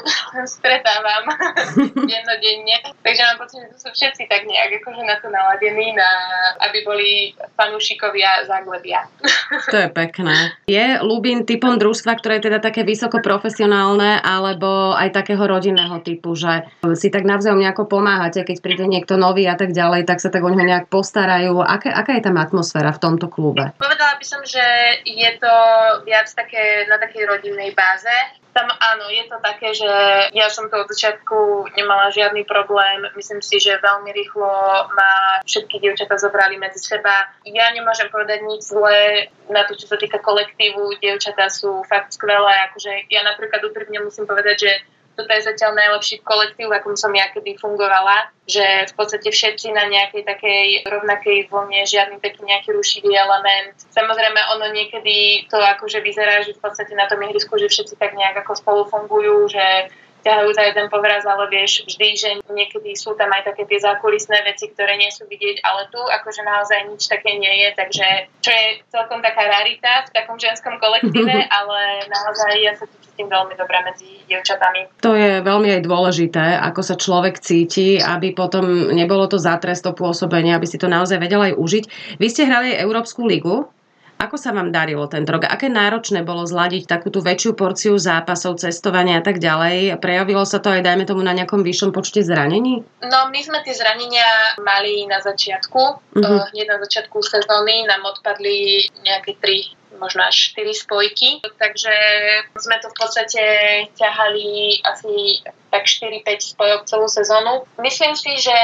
stretávam 0.45 1.25
dennodenne. 2.13 2.77
Takže 3.01 3.23
mám 3.25 3.39
pocit, 3.41 3.65
že 3.65 3.69
tu 3.73 3.77
sú 3.81 3.91
všetci 3.97 4.29
tak 4.29 4.45
nejak 4.45 4.85
akože 4.85 5.03
na 5.09 5.17
to 5.17 5.33
naladení, 5.33 5.97
na, 5.97 6.11
aby 6.69 6.85
boli 6.85 7.11
fanúšikovia 7.57 8.45
Zaglebia. 8.45 9.09
to 9.73 9.77
je 9.81 9.89
pekné. 9.89 10.53
Je 10.69 11.01
Lubin 11.01 11.49
typom 11.49 11.81
družstva, 11.81 12.21
ktoré 12.21 12.37
je 12.39 12.53
teda 12.53 12.61
také 12.61 12.85
vysoko 12.85 13.25
profesionálne, 13.25 14.21
alebo 14.21 14.93
aj 14.93 15.17
takého 15.17 15.41
rodinného 15.41 16.05
typu, 16.05 16.37
že 16.37 16.69
si 17.01 17.09
tak 17.09 17.25
navzájom 17.25 17.65
nejako 17.65 17.89
pomáhate, 17.89 18.45
keď 18.45 18.57
príde 18.61 18.85
niekto 18.85 19.17
nový 19.17 19.38
a 19.45 19.55
tak 19.55 19.71
ďalej, 19.77 20.09
tak 20.09 20.19
sa 20.19 20.33
tak 20.33 20.43
o 20.43 20.51
neho 20.51 20.65
nejak 20.65 20.89
postarajú. 20.91 21.61
Aké, 21.63 21.93
aká 21.93 22.17
je 22.17 22.25
tam 22.25 22.41
atmosféra 22.41 22.91
v 22.91 23.03
tomto 23.03 23.29
klube? 23.31 23.77
Povedala 23.77 24.17
by 24.17 24.25
som, 24.25 24.43
že 24.43 24.65
je 25.05 25.31
to 25.39 25.55
viac 26.09 26.27
také 26.33 26.89
na 26.89 26.97
takej 26.99 27.29
rodinnej 27.29 27.77
báze. 27.77 28.11
Tam 28.57 28.67
áno, 28.67 29.07
je 29.13 29.23
to 29.31 29.39
také, 29.39 29.71
že 29.71 29.93
ja 30.35 30.51
som 30.51 30.67
to 30.67 30.83
od 30.83 30.91
začiatku 30.91 31.71
nemala 31.79 32.11
žiadny 32.11 32.43
problém. 32.43 33.07
Myslím 33.15 33.39
si, 33.39 33.63
že 33.63 33.79
veľmi 33.79 34.11
rýchlo 34.11 34.51
ma 34.99 35.39
všetky 35.47 35.79
dievčatá 35.79 36.19
zobrali 36.19 36.59
medzi 36.59 36.83
seba. 36.83 37.31
Ja 37.47 37.71
nemôžem 37.71 38.11
povedať 38.11 38.43
nič 38.43 38.67
zlé 38.67 39.31
na 39.47 39.63
to, 39.63 39.79
čo 39.79 39.87
sa 39.87 39.95
týka 39.95 40.19
kolektívu. 40.19 40.99
Dievčatá 40.99 41.47
sú 41.53 41.87
fakt 41.87 42.17
skvelé. 42.17 42.67
Akože 42.73 43.07
ja 43.13 43.23
napríklad 43.23 43.63
úprimne 43.63 44.03
musím 44.03 44.27
povedať, 44.27 44.57
že 44.59 44.73
toto 45.19 45.35
je 45.35 45.43
zatiaľ 45.51 45.75
najlepší 45.75 46.23
kolektív, 46.23 46.71
akom 46.71 46.95
som 46.95 47.11
ja 47.11 47.27
kedy 47.35 47.59
fungovala, 47.59 48.31
že 48.47 48.63
v 48.87 48.95
podstate 48.95 49.35
všetci 49.35 49.75
na 49.75 49.91
nejakej 49.91 50.23
takej 50.23 50.87
rovnakej 50.87 51.51
vlne, 51.51 51.83
žiadny 51.83 52.23
taký 52.23 52.47
nejaký 52.47 52.71
rušivý 52.71 53.19
element. 53.19 53.75
Samozrejme, 53.91 54.39
ono 54.55 54.71
niekedy 54.71 55.51
to 55.51 55.59
akože 55.59 55.99
vyzerá, 56.07 56.47
že 56.47 56.55
v 56.55 56.63
podstate 56.63 56.95
na 56.95 57.11
tom 57.11 57.19
ihrisku, 57.27 57.59
že 57.59 57.67
všetci 57.67 57.99
tak 57.99 58.15
nejak 58.15 58.47
ako 58.47 58.53
spolu 58.55 58.83
fungujú, 58.87 59.51
že 59.51 59.91
ťahajú 60.23 60.51
za 60.55 60.63
jeden 60.69 60.87
povraz, 60.91 61.23
ale 61.25 61.47
vieš 61.51 61.87
vždy, 61.87 62.09
že 62.15 62.31
niekedy 62.51 62.95
sú 62.99 63.15
tam 63.15 63.31
aj 63.31 63.55
také 63.55 63.65
tie 63.69 63.79
zákulisné 63.79 64.43
veci, 64.47 64.71
ktoré 64.71 64.99
nie 64.99 65.11
sú 65.15 65.27
vidieť, 65.31 65.63
ale 65.63 65.87
tu 65.91 66.01
akože 66.01 66.43
naozaj 66.43 66.79
nič 66.91 67.07
také 67.07 67.39
nie 67.39 67.55
je, 67.67 67.69
takže 67.79 68.07
čo 68.43 68.51
je 68.51 68.67
celkom 68.91 69.23
taká 69.23 69.47
rarita 69.47 70.09
v 70.09 70.15
takom 70.15 70.37
ženskom 70.37 70.77
kolektíve, 70.83 71.35
ale 71.59 72.07
naozaj 72.11 72.53
ja 72.59 72.73
sa 72.75 72.85
cítim 72.91 73.27
veľmi 73.31 73.55
dobre 73.59 73.79
medzi 73.83 74.23
dievčatami. 74.31 75.03
To 75.03 75.19
je 75.19 75.43
veľmi 75.43 75.69
aj 75.79 75.83
dôležité, 75.83 76.63
ako 76.63 76.81
sa 76.87 76.95
človek 76.95 77.43
cíti, 77.43 77.99
aby 77.99 78.31
potom 78.31 78.95
nebolo 78.95 79.27
to 79.27 79.43
zatresto 79.43 79.91
pôsobenie, 79.91 80.55
aby 80.55 80.67
si 80.67 80.79
to 80.79 80.87
naozaj 80.87 81.19
vedel 81.19 81.43
aj 81.43 81.59
užiť. 81.59 81.85
Vy 82.23 82.27
ste 82.31 82.47
hrali 82.47 82.75
Európsku 82.79 83.27
ligu, 83.27 83.67
ako 84.19 84.35
sa 84.35 84.51
vám 84.51 84.75
darilo 84.75 85.07
tento 85.07 85.31
rok? 85.31 85.47
Aké 85.47 85.71
náročné 85.71 86.27
bolo 86.27 86.43
zladiť 86.43 86.91
takú 86.91 87.09
tú 87.15 87.23
väčšiu 87.23 87.55
porciu 87.55 87.95
zápasov, 87.95 88.59
cestovania 88.59 89.23
a 89.23 89.25
tak 89.25 89.39
ďalej? 89.39 90.03
Prejavilo 90.03 90.43
sa 90.43 90.59
to 90.59 90.75
aj, 90.75 90.83
dajme 90.83 91.07
tomu, 91.07 91.23
na 91.23 91.31
nejakom 91.33 91.63
vyššom 91.63 91.95
počte 91.95 92.27
zranení? 92.27 92.83
No, 93.07 93.19
my 93.31 93.41
sme 93.41 93.63
tie 93.63 93.73
zranenia 93.79 94.59
mali 94.59 95.07
na 95.07 95.23
začiatku. 95.23 95.81
Uh-huh. 96.19 96.41
Hneď 96.51 96.67
na 96.67 96.79
začiatku 96.83 97.23
sezóny 97.23 97.87
nám 97.87 98.03
odpadli 98.05 98.91
nejaké 99.07 99.39
tri 99.39 99.79
možno 99.99 100.23
až 100.23 100.55
4 100.55 100.71
spojky, 100.79 101.43
takže 101.59 101.91
sme 102.55 102.79
to 102.79 102.87
v 102.89 102.97
podstate 102.97 103.43
ťahali 103.99 104.79
asi 104.87 105.43
tak 105.75 105.85
4-5 105.85 106.55
spojok 106.55 106.81
celú 106.87 107.11
sezónu. 107.11 107.67
Myslím 107.83 108.15
si, 108.15 108.31
že 108.39 108.55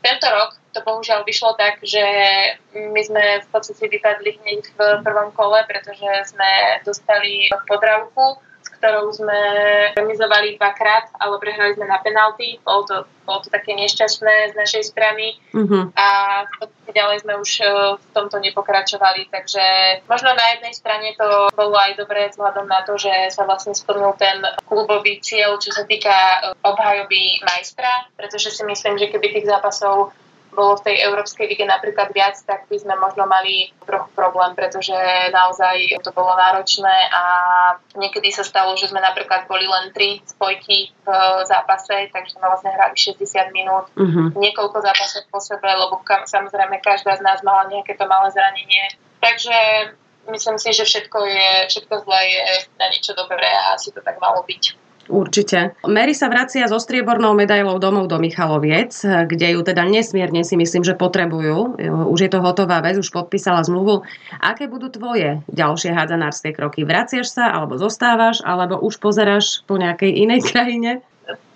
tento 0.00 0.30
rok 0.30 0.59
to 0.72 0.80
bohužiaľ 0.86 1.26
vyšlo 1.26 1.58
tak, 1.58 1.82
že 1.82 2.02
my 2.74 3.00
sme 3.02 3.24
v 3.42 3.48
podstate 3.50 3.90
vypadli 3.90 4.38
hneď 4.42 4.62
v 4.74 4.78
prvom 5.02 5.34
kole, 5.34 5.58
pretože 5.66 6.30
sme 6.30 6.80
dostali 6.86 7.50
podravku, 7.66 8.38
s 8.60 8.68
ktorou 8.76 9.08
sme 9.08 9.40
remizovali 9.96 10.60
dvakrát, 10.60 11.10
ale 11.16 11.40
prehrali 11.40 11.74
sme 11.74 11.88
na 11.88 11.96
penalty. 12.04 12.60
Bolo 12.60 12.84
to, 12.84 12.96
bolo 13.24 13.40
to 13.40 13.48
také 13.48 13.72
nešťastné 13.72 14.52
z 14.52 14.54
našej 14.54 14.82
strany 14.84 15.40
uh-huh. 15.56 15.88
a 15.96 16.08
v 16.44 16.52
podstate 16.60 16.92
ďalej 16.92 17.18
sme 17.24 17.34
už 17.40 17.50
e, 17.60 17.64
v 17.96 18.06
tomto 18.12 18.36
nepokračovali. 18.36 19.32
Takže 19.32 19.64
možno 20.04 20.36
na 20.36 20.46
jednej 20.56 20.74
strane 20.76 21.16
to 21.16 21.48
bolo 21.56 21.76
aj 21.80 21.96
dobré 21.96 22.28
vzhľadom 22.28 22.68
na 22.68 22.84
to, 22.84 23.00
že 23.00 23.32
sa 23.32 23.48
vlastne 23.48 23.72
splnil 23.72 24.12
ten 24.20 24.44
klubový 24.68 25.24
cieľ, 25.24 25.56
čo 25.56 25.72
sa 25.72 25.88
týka 25.88 26.12
e, 26.12 26.38
obhajoby 26.60 27.40
majstra, 27.40 28.12
pretože 28.12 28.52
si 28.52 28.62
myslím, 28.68 29.00
že 29.00 29.08
keby 29.08 29.40
tých 29.40 29.48
zápasov 29.48 30.12
bolo 30.50 30.78
v 30.78 30.90
tej 30.90 30.96
Európskej 31.06 31.46
lige 31.46 31.62
napríklad 31.62 32.10
viac, 32.10 32.36
tak 32.42 32.66
by 32.66 32.76
sme 32.76 32.94
možno 32.98 33.26
mali 33.26 33.70
trochu 33.86 34.10
problém, 34.18 34.52
pretože 34.58 34.94
naozaj 35.30 36.00
to 36.02 36.10
bolo 36.10 36.34
náročné 36.34 36.96
a 37.14 37.22
niekedy 37.94 38.34
sa 38.34 38.42
stalo, 38.42 38.74
že 38.74 38.90
sme 38.90 38.98
napríklad 38.98 39.46
boli 39.46 39.66
len 39.66 39.94
tri 39.94 40.18
spojky 40.26 40.90
v 40.90 41.08
zápase, 41.46 42.10
takže 42.10 42.38
sme 42.38 42.46
vlastne 42.46 42.74
hrali 42.74 42.94
60 42.98 43.22
minút, 43.54 43.86
uh-huh. 43.94 44.34
niekoľko 44.34 44.78
zápasov 44.82 45.22
po 45.30 45.38
sebe, 45.38 45.70
lebo 45.70 46.02
kam, 46.02 46.26
samozrejme 46.26 46.82
každá 46.82 47.14
z 47.18 47.22
nás 47.22 47.42
mala 47.46 47.70
nejaké 47.70 47.94
to 47.94 48.04
malé 48.10 48.30
zranenie. 48.34 48.98
Takže 49.20 49.56
myslím 50.32 50.56
si, 50.58 50.70
že 50.72 50.84
všetko 50.84 51.18
je, 51.26 51.50
všetko 51.68 51.94
zlé 52.04 52.20
je 52.26 52.44
na 52.80 52.86
niečo 52.90 53.12
dobré 53.14 53.46
a 53.46 53.76
asi 53.76 53.92
to 53.94 54.00
tak 54.00 54.18
malo 54.18 54.42
byť. 54.44 54.79
Určite. 55.08 55.74
Mary 55.88 56.12
sa 56.12 56.28
vracia 56.28 56.68
so 56.68 56.76
striebornou 56.76 57.32
medailou 57.34 57.80
domov 57.80 58.06
do 58.06 58.20
Michaloviec, 58.20 58.92
kde 59.02 59.56
ju 59.56 59.60
teda 59.64 59.82
nesmierne 59.88 60.44
si 60.44 60.54
myslím, 60.54 60.84
že 60.86 60.98
potrebujú. 60.98 61.80
Už 62.10 62.18
je 62.20 62.30
to 62.30 62.44
hotová 62.44 62.78
vec, 62.84 63.00
už 63.00 63.10
podpísala 63.10 63.64
zmluvu. 63.64 64.04
Aké 64.38 64.70
budú 64.70 64.92
tvoje 64.92 65.42
ďalšie 65.50 65.90
hádzanárske 65.96 66.54
kroky? 66.54 66.86
Vraciaš 66.86 67.32
sa, 67.32 67.50
alebo 67.50 67.80
zostávaš, 67.80 68.44
alebo 68.46 68.78
už 68.78 69.00
pozeráš 69.02 69.66
po 69.66 69.80
nejakej 69.80 70.14
inej 70.14 70.46
krajine? 70.46 71.02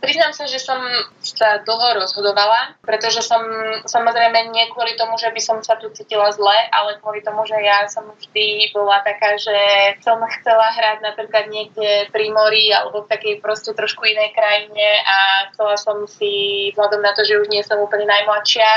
Priznám 0.04 0.36
sa, 0.36 0.44
že 0.44 0.60
som 0.60 0.76
sa 1.24 1.64
dlho 1.64 2.04
rozhodovala, 2.04 2.76
pretože 2.84 3.24
som 3.24 3.40
samozrejme 3.88 4.52
nie 4.52 4.68
kvôli 4.68 4.92
tomu, 5.00 5.16
že 5.16 5.32
by 5.32 5.40
som 5.40 5.58
sa 5.64 5.80
tu 5.80 5.88
cítila 5.96 6.28
zle, 6.36 6.52
ale 6.68 7.00
kvôli 7.00 7.24
tomu, 7.24 7.48
že 7.48 7.56
ja 7.64 7.88
som 7.88 8.04
vždy 8.12 8.68
bola 8.76 9.00
taká, 9.00 9.40
že 9.40 9.56
som 10.04 10.20
chcela 10.38 10.68
hrať 10.76 11.00
napríklad 11.00 11.48
niekde 11.48 12.12
pri 12.12 12.28
mori 12.36 12.68
alebo 12.68 13.08
v 13.08 13.10
takej 13.16 13.40
proste 13.40 13.72
trošku 13.72 14.04
inej 14.04 14.36
krajine 14.36 14.88
a 15.08 15.48
chcela 15.56 15.80
som 15.80 16.04
si, 16.04 16.68
vzhľadom 16.76 17.00
na 17.00 17.16
to, 17.16 17.24
že 17.24 17.40
už 17.40 17.48
nie 17.48 17.64
som 17.64 17.80
úplne 17.80 18.04
najmladšia, 18.04 18.70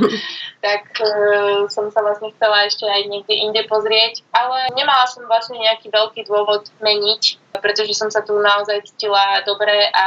tak 0.64 0.88
uh, 0.96 1.68
som 1.68 1.92
sa 1.92 2.00
vlastne 2.00 2.32
chcela 2.32 2.64
ešte 2.64 2.88
aj 2.88 3.04
niekde 3.04 3.36
inde 3.36 3.62
pozrieť, 3.68 4.24
ale 4.32 4.72
nemala 4.72 5.04
som 5.04 5.28
vlastne 5.28 5.60
nejaký 5.60 5.92
veľký 5.92 6.24
dôvod 6.24 6.72
meniť 6.80 7.44
pretože 7.60 7.94
som 7.94 8.10
sa 8.10 8.22
tu 8.22 8.34
naozaj 8.34 8.82
cítila 8.82 9.42
dobre 9.46 9.86
a 9.92 10.06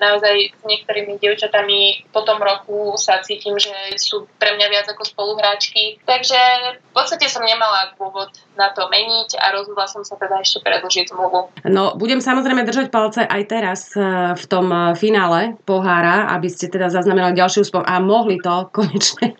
naozaj 0.00 0.54
s 0.54 0.62
niektorými 0.64 1.18
dievčatami 1.18 2.08
po 2.14 2.22
tom 2.22 2.38
roku 2.40 2.94
sa 2.96 3.20
cítim, 3.22 3.58
že 3.58 3.74
sú 3.98 4.26
pre 4.38 4.54
mňa 4.54 4.66
viac 4.70 4.86
ako 4.88 5.04
spoluhráčky. 5.04 6.00
Takže 6.06 6.40
v 6.80 6.92
podstate 6.94 7.26
som 7.30 7.44
nemala 7.44 7.94
dôvod 7.98 8.32
na 8.58 8.70
to 8.74 8.86
meniť 8.90 9.38
a 9.38 9.54
rozhodla 9.54 9.86
som 9.86 10.02
sa 10.02 10.18
teda 10.18 10.42
ešte 10.42 10.62
predlžiť 10.62 11.14
zmluvu. 11.14 11.66
No, 11.70 11.94
budem 11.94 12.18
samozrejme 12.18 12.66
držať 12.66 12.90
palce 12.90 13.22
aj 13.22 13.42
teraz 13.46 13.94
e, 13.94 14.02
v 14.34 14.44
tom 14.50 14.66
e, 14.70 14.98
finále 14.98 15.54
pohára, 15.62 16.30
aby 16.34 16.48
ste 16.50 16.70
teda 16.70 16.90
zaznamenali 16.90 17.38
ďalší 17.38 17.62
úspech 17.62 17.86
a 17.86 18.02
mohli 18.02 18.40
to 18.42 18.66
konečne 18.76 19.38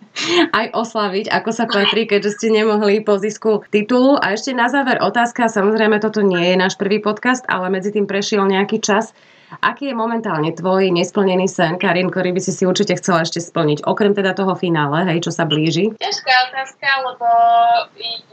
aj 0.51 0.75
oslaviť, 0.75 1.31
ako 1.31 1.49
sa 1.51 1.65
patrí, 1.67 2.07
keďže 2.07 2.39
ste 2.39 2.47
nemohli 2.51 3.01
po 3.03 3.19
zisku 3.19 3.63
titulu. 3.71 4.19
A 4.19 4.35
ešte 4.35 4.51
na 4.51 4.67
záver 4.67 4.99
otázka, 4.99 5.47
samozrejme 5.47 5.99
toto 6.03 6.19
nie 6.23 6.53
je 6.53 6.55
náš 6.59 6.75
prvý 6.75 6.99
podcast, 6.99 7.43
ale 7.47 7.71
medzi 7.71 7.91
tým 7.95 8.07
prešiel 8.07 8.43
nejaký 8.47 8.83
čas. 8.83 9.11
Aký 9.57 9.89
je 9.89 9.95
momentálne 9.97 10.53
tvoj 10.53 10.93
nesplnený 10.93 11.49
sen, 11.49 11.81
Karin, 11.81 12.13
ktorý 12.13 12.37
by 12.37 12.41
si 12.41 12.53
si 12.53 12.69
určite 12.69 12.93
chcela 13.01 13.25
ešte 13.25 13.41
splniť, 13.41 13.81
okrem 13.89 14.13
teda 14.13 14.37
toho 14.37 14.53
finále, 14.53 15.09
hej, 15.09 15.25
čo 15.25 15.31
sa 15.33 15.49
blíži? 15.49 15.89
Ťažká 15.97 16.33
otázka, 16.53 16.87
lebo 17.01 17.27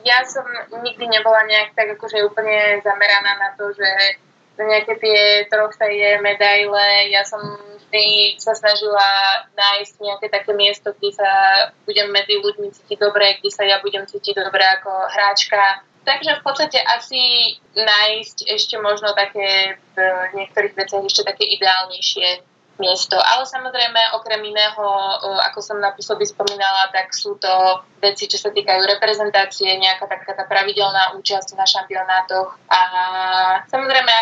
ja 0.04 0.20
som 0.28 0.44
nikdy 0.84 1.08
nebola 1.08 1.48
nejak 1.48 1.72
tak 1.72 1.96
akože 1.96 2.20
úplne 2.28 2.84
zameraná 2.84 3.32
na 3.40 3.50
to, 3.56 3.72
že 3.72 3.88
nejaké 4.60 4.96
tie 4.96 5.20
trofeje, 5.52 6.16
medaile. 6.24 7.12
Ja 7.12 7.20
som 7.28 7.40
vždy 7.76 8.36
sa 8.40 8.56
snažila 8.56 9.04
nájsť 9.52 9.94
nejaké 10.00 10.26
také 10.32 10.52
miesto, 10.56 10.96
kde 10.96 11.12
sa 11.12 11.30
budem 11.84 12.08
medzi 12.08 12.40
ľuďmi 12.40 12.72
cítiť 12.72 12.98
dobre, 13.00 13.36
kde 13.40 13.50
sa 13.52 13.68
ja 13.68 13.80
budem 13.84 14.08
cítiť 14.08 14.40
dobre 14.40 14.64
ako 14.80 14.90
hráčka. 15.12 15.84
Takže 16.06 16.38
v 16.38 16.42
podstate 16.46 16.78
asi 16.78 17.22
nájsť 17.74 18.46
ešte 18.46 18.78
možno 18.78 19.10
také 19.18 19.74
v 19.98 19.98
niektorých 20.38 20.78
veciach 20.78 21.02
ešte 21.02 21.26
také 21.26 21.42
ideálnejšie 21.50 22.46
miesto. 22.78 23.18
Ale 23.18 23.42
samozrejme, 23.42 24.14
okrem 24.14 24.38
iného, 24.38 24.86
ako 25.50 25.58
som 25.58 25.82
na 25.82 25.90
pôsoby 25.90 26.22
spomínala, 26.22 26.94
tak 26.94 27.10
sú 27.10 27.34
to 27.42 27.82
veci, 27.98 28.30
čo 28.30 28.38
sa 28.38 28.54
týkajú 28.54 28.86
reprezentácie, 28.86 29.66
nejaká 29.82 30.06
taká 30.06 30.32
tá 30.36 30.44
pravidelná 30.46 31.16
účasť 31.18 31.58
na 31.58 31.66
šampionátoch 31.66 32.54
a 32.70 32.80
samozrejme 33.66 34.14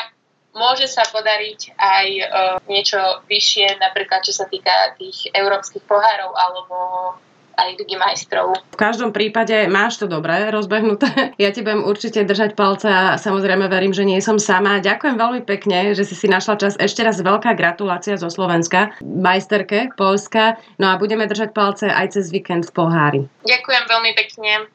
môže 0.54 0.86
sa 0.86 1.02
podariť 1.10 1.74
aj 1.74 2.06
uh, 2.06 2.56
niečo 2.70 3.26
vyššie, 3.26 3.82
napríklad 3.82 4.22
čo 4.22 4.30
sa 4.30 4.46
týka 4.46 4.94
tých 4.96 5.34
európskych 5.34 5.82
pohárov 5.82 6.30
alebo 6.30 6.76
aj 7.56 7.80
Ligy 7.80 7.96
majstrov. 7.98 8.58
V 8.74 8.78
každom 8.78 9.14
prípade 9.14 9.54
máš 9.70 9.98
to 10.02 10.06
dobré 10.10 10.50
rozbehnuté. 10.50 11.06
Ja 11.44 11.50
ti 11.50 11.60
budem 11.66 11.84
určite 11.84 12.24
držať 12.24 12.56
palce 12.56 12.88
a 12.88 13.20
samozrejme 13.20 13.66
verím, 13.68 13.92
že 13.92 14.06
nie 14.06 14.16
som 14.22 14.38
sama. 14.38 14.80
Ďakujem 14.80 15.18
veľmi 15.18 15.42
pekne, 15.44 15.92
že 15.92 16.06
si 16.06 16.14
si 16.14 16.30
našla 16.30 16.56
čas. 16.56 16.78
Ešte 16.78 17.04
raz 17.04 17.20
veľká 17.20 17.52
gratulácia 17.58 18.16
zo 18.16 18.30
Slovenska, 18.30 18.94
majsterke 19.02 19.92
Polska. 19.98 20.56
No 20.78 20.94
a 20.94 20.96
budeme 20.96 21.26
držať 21.26 21.52
palce 21.52 21.90
aj 21.90 22.16
cez 22.16 22.30
víkend 22.30 22.70
v 22.70 22.72
pohári. 22.72 23.20
Ďakujem 23.44 23.84
veľmi 23.90 24.10
pekne. 24.14 24.70